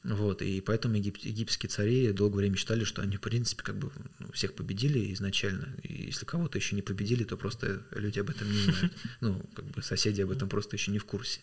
[0.08, 3.92] Вот, и поэтому егип, египетские цари долгое время считали, что они, в принципе, как бы
[4.18, 5.68] ну, всех победили изначально.
[5.82, 8.92] И если кого-то еще не победили, то просто люди об этом не знают.
[9.20, 11.40] Ну, как бы соседи об этом просто еще не в курсе.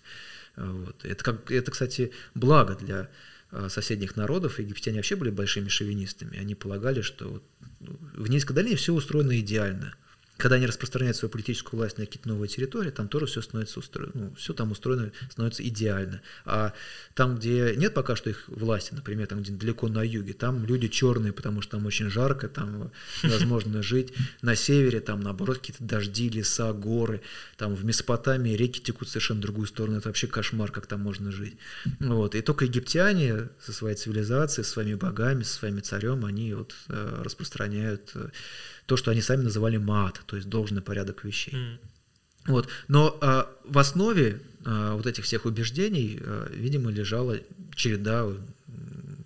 [0.56, 1.06] Вот.
[1.06, 3.12] Это, как, это, кстати, благо для
[3.52, 4.58] а, соседних народов.
[4.58, 6.40] Египтяне вообще были большими шовинистами.
[6.40, 7.44] Они полагали, что
[7.80, 9.94] в Низкой долине все устроено идеально–
[10.38, 14.12] когда они распространяют свою политическую власть на какие-то новые территории, там тоже все становится устроено,
[14.14, 16.22] ну, все там устроено становится идеально.
[16.46, 16.74] А
[17.14, 20.88] там, где нет пока что их власти, например, там где далеко на юге, там люди
[20.88, 22.92] черные, потому что там очень жарко, там
[23.24, 24.14] невозможно жить.
[24.42, 27.22] На севере там наоборот какие-то дожди, леса, горы.
[27.58, 29.98] Там в Месопотамии реки текут совершенно в другую сторону.
[30.00, 31.56] Это вообще кошмар, как там можно жить.
[32.00, 32.36] Вот.
[32.36, 37.22] И только египтяне со своей цивилизацией, со своими богами, со своими царем, они вот э,
[37.24, 38.30] распространяют э,
[38.86, 41.54] то, что они сами называли мат, то есть должный порядок вещей.
[41.54, 41.80] Mm.
[42.48, 42.68] Вот.
[42.88, 47.40] Но а, в основе а, вот этих всех убеждений, а, видимо, лежала
[47.76, 48.28] череда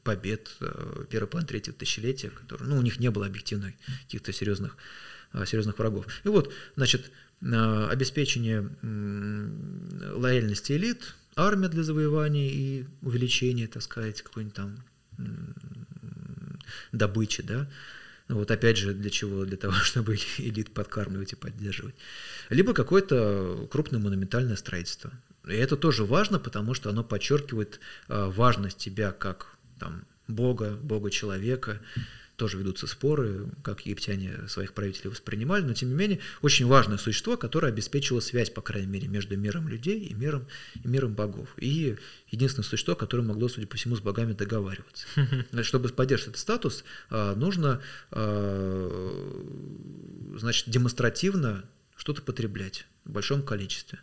[0.04, 4.78] побед а, первой половины третьего тысячелетия, которые, ну, у них не было объективно каких-то серьезных,
[5.34, 6.06] а, серьезных врагов.
[6.24, 14.22] И вот, значит, а, обеспечение а, лояльности элит, армия для завоевания и увеличения, так сказать,
[14.22, 14.78] какой-нибудь там
[16.92, 17.68] добычи, да,
[18.30, 19.44] вот опять же, для чего?
[19.44, 21.96] Для того, чтобы элит подкармливать и поддерживать.
[22.50, 25.12] Либо какое-то крупное монументальное строительство.
[25.48, 31.82] И это тоже важно, потому что оно подчеркивает а, важность тебя как там, Бога, Бога-человека,
[32.40, 37.36] тоже ведутся споры, как египтяне своих правителей воспринимали, но тем не менее очень важное существо,
[37.36, 40.48] которое обеспечило связь, по крайней мере, между миром людей и миром,
[40.82, 41.50] и миром богов.
[41.58, 41.98] И
[42.32, 45.06] единственное существо, которое могло, судя по всему, с богами договариваться.
[45.64, 47.82] Чтобы поддержать этот статус, а, нужно
[48.12, 49.40] а,
[50.38, 51.66] значит, демонстративно
[51.98, 54.00] что-то потреблять в большом количестве.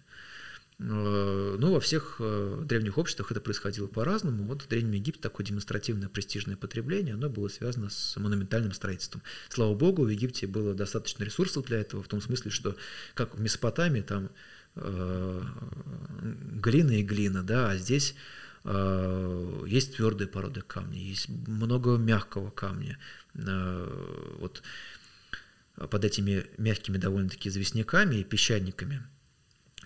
[0.78, 4.44] Э, ну, во всех э, древних обществах это происходило по-разному.
[4.44, 9.22] Вот в Древнем Египте такое демонстративное престижное потребление, оно было связано с монументальным строительством.
[9.48, 12.76] Слава богу, в Египте было достаточно ресурсов для этого, в том смысле, что
[13.14, 14.28] как в Месопотамии там
[14.74, 15.42] э,
[16.60, 18.14] глина и глина, да, а здесь
[18.64, 22.98] э, есть твердые породы камня, есть много мягкого камня.
[23.34, 24.62] Э, вот
[25.76, 29.02] под этими мягкими довольно-таки известняками и песчаниками–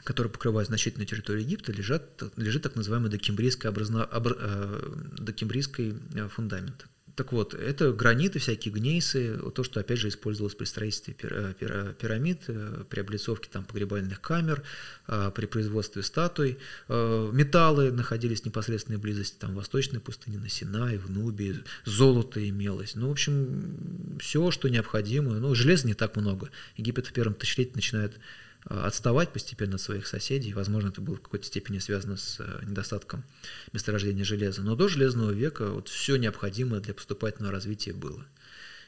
[0.05, 6.29] которые покрывают значительную территорию Египта, лежат, лежит так называемый докембрийский, образно, обр, э, докембрийский э,
[6.29, 6.87] фундамент.
[7.17, 12.47] Так вот, это граниты, всякие гнейсы, то, что, опять же, использовалось при строительстве пирамид,
[12.89, 14.63] при облицовке там погребальных камер,
[15.07, 16.59] при производстве статуй.
[16.89, 22.95] Металлы находились в непосредственной близости, там, в Восточной пустыне, на Синае, в Нубе, золото имелось.
[22.95, 25.35] Ну, в общем, все, что необходимо.
[25.35, 26.49] Ну, железа не так много.
[26.79, 28.19] Египет в первом тысячелетии начинает Э,
[28.65, 30.53] отставать постепенно от своих соседей.
[30.53, 33.25] Возможно, это было в какой-то степени связано с э, недостатком
[33.73, 34.63] месторождения железа.
[34.63, 38.25] Но до Железного века вот все необходимое для поступательного развития было.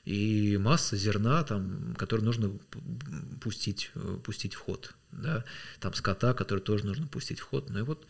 [0.04, 2.58] И масса зерна, там, которое нужно
[3.40, 4.94] пустить, э, пустить в ход.
[5.10, 5.44] Да?
[5.80, 7.70] Там скота, который тоже нужно пустить в ход.
[7.70, 8.08] Ну и вот Э,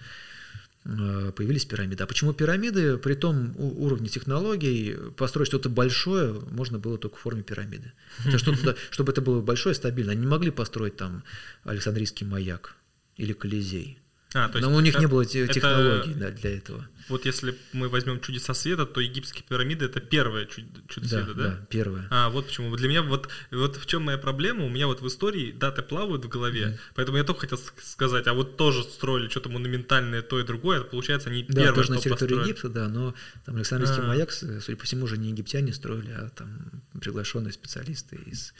[0.84, 2.02] появились пирамиды.
[2.02, 2.96] А почему пирамиды?
[2.98, 7.92] При том уровне технологий построить что-то большое можно было только в форме пирамиды.
[8.26, 10.12] Это что-то, чтобы это было большое, стабильно.
[10.12, 11.22] Они не могли построить там
[11.64, 12.74] Александрийский маяк
[13.16, 13.98] или Колизей.
[14.34, 16.88] А, то есть Но у них это, не было технологий это, для этого.
[17.08, 21.34] Вот если мы возьмем чудеса света, то египетские пирамиды это первое чудо, чудо да, света,
[21.34, 21.48] да?
[21.48, 22.06] Да, первое.
[22.10, 22.74] А, вот почему.
[22.76, 24.64] Для меня вот, вот в чем моя проблема.
[24.64, 26.78] У меня вот в истории даты плавают в голове, mm-hmm.
[26.94, 31.30] поэтому я только хотел сказать, а вот тоже строили что-то монументальное, то и другое, получается,
[31.30, 32.48] они да, первые, тоже на территории построили.
[32.48, 34.08] Египта, да, но там Александрийский А-а-а.
[34.08, 38.54] маяк, судя по всему, уже не египтяне строили, а там приглашенные специалисты из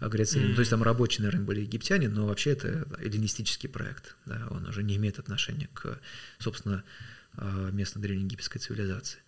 [0.00, 0.40] Греции.
[0.40, 0.48] Mm-hmm.
[0.48, 4.66] Ну, то есть там рабочие, наверное, были египтяне, но вообще это эллинистический проект, да, он
[4.66, 5.98] уже не имеет отношения к,
[6.38, 7.11] собственно, а,
[7.72, 9.18] местной древнеегипетской цивилизации.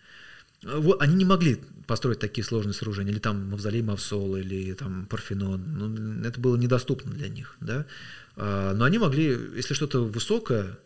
[0.62, 5.62] Вот, они не могли построить такие сложные сооружения, или там мавзолей Мавсол, или там Парфенон.
[5.76, 7.56] Ну, это было недоступно для них.
[7.60, 7.86] Да?
[8.36, 10.78] А, но они могли, если что-то высокое,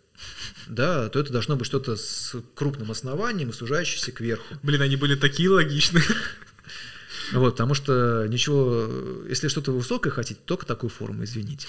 [0.66, 4.56] да, то это должно быть что-то с крупным основанием и сужающееся кверху.
[4.64, 6.02] Блин, они были такие логичные.
[7.32, 8.88] Вот, потому что ничего,
[9.28, 11.66] если что-то высокое хотите, только такую форму, извините.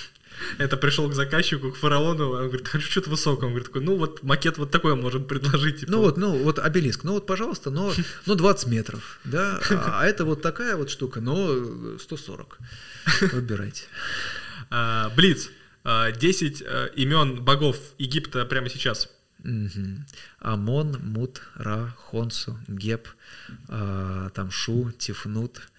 [0.57, 3.47] Это пришел к заказчику, к фараону, он говорит, хочу что-то высокое.
[3.47, 5.81] Он говорит, такой, ну вот макет вот такой можем предложить.
[5.81, 5.91] Типа.
[5.91, 7.93] Ну вот, ну вот обелиск, ну вот, пожалуйста, но,
[8.25, 12.57] но 20 метров, да, а это вот такая вот штука, но 140.
[13.33, 13.83] Выбирайте.
[14.69, 15.49] А, Блиц,
[15.83, 19.09] 10 э, имен богов Египта прямо сейчас.
[19.43, 20.05] Угу.
[20.39, 23.07] Амон, Мут, Ра, Хонсу, Геб,
[23.67, 25.69] а, там Шу, Тифнут.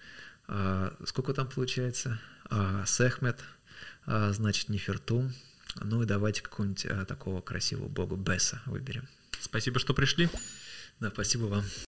[0.47, 2.19] А, сколько там получается?
[2.49, 3.39] А, Сехмет,
[4.05, 5.33] а, значит, Нефертум.
[5.75, 9.07] Ну и давайте какого-нибудь а, такого красивого бога Беса выберем.
[9.39, 10.29] Спасибо, что пришли.
[10.99, 11.63] Да, спасибо вам.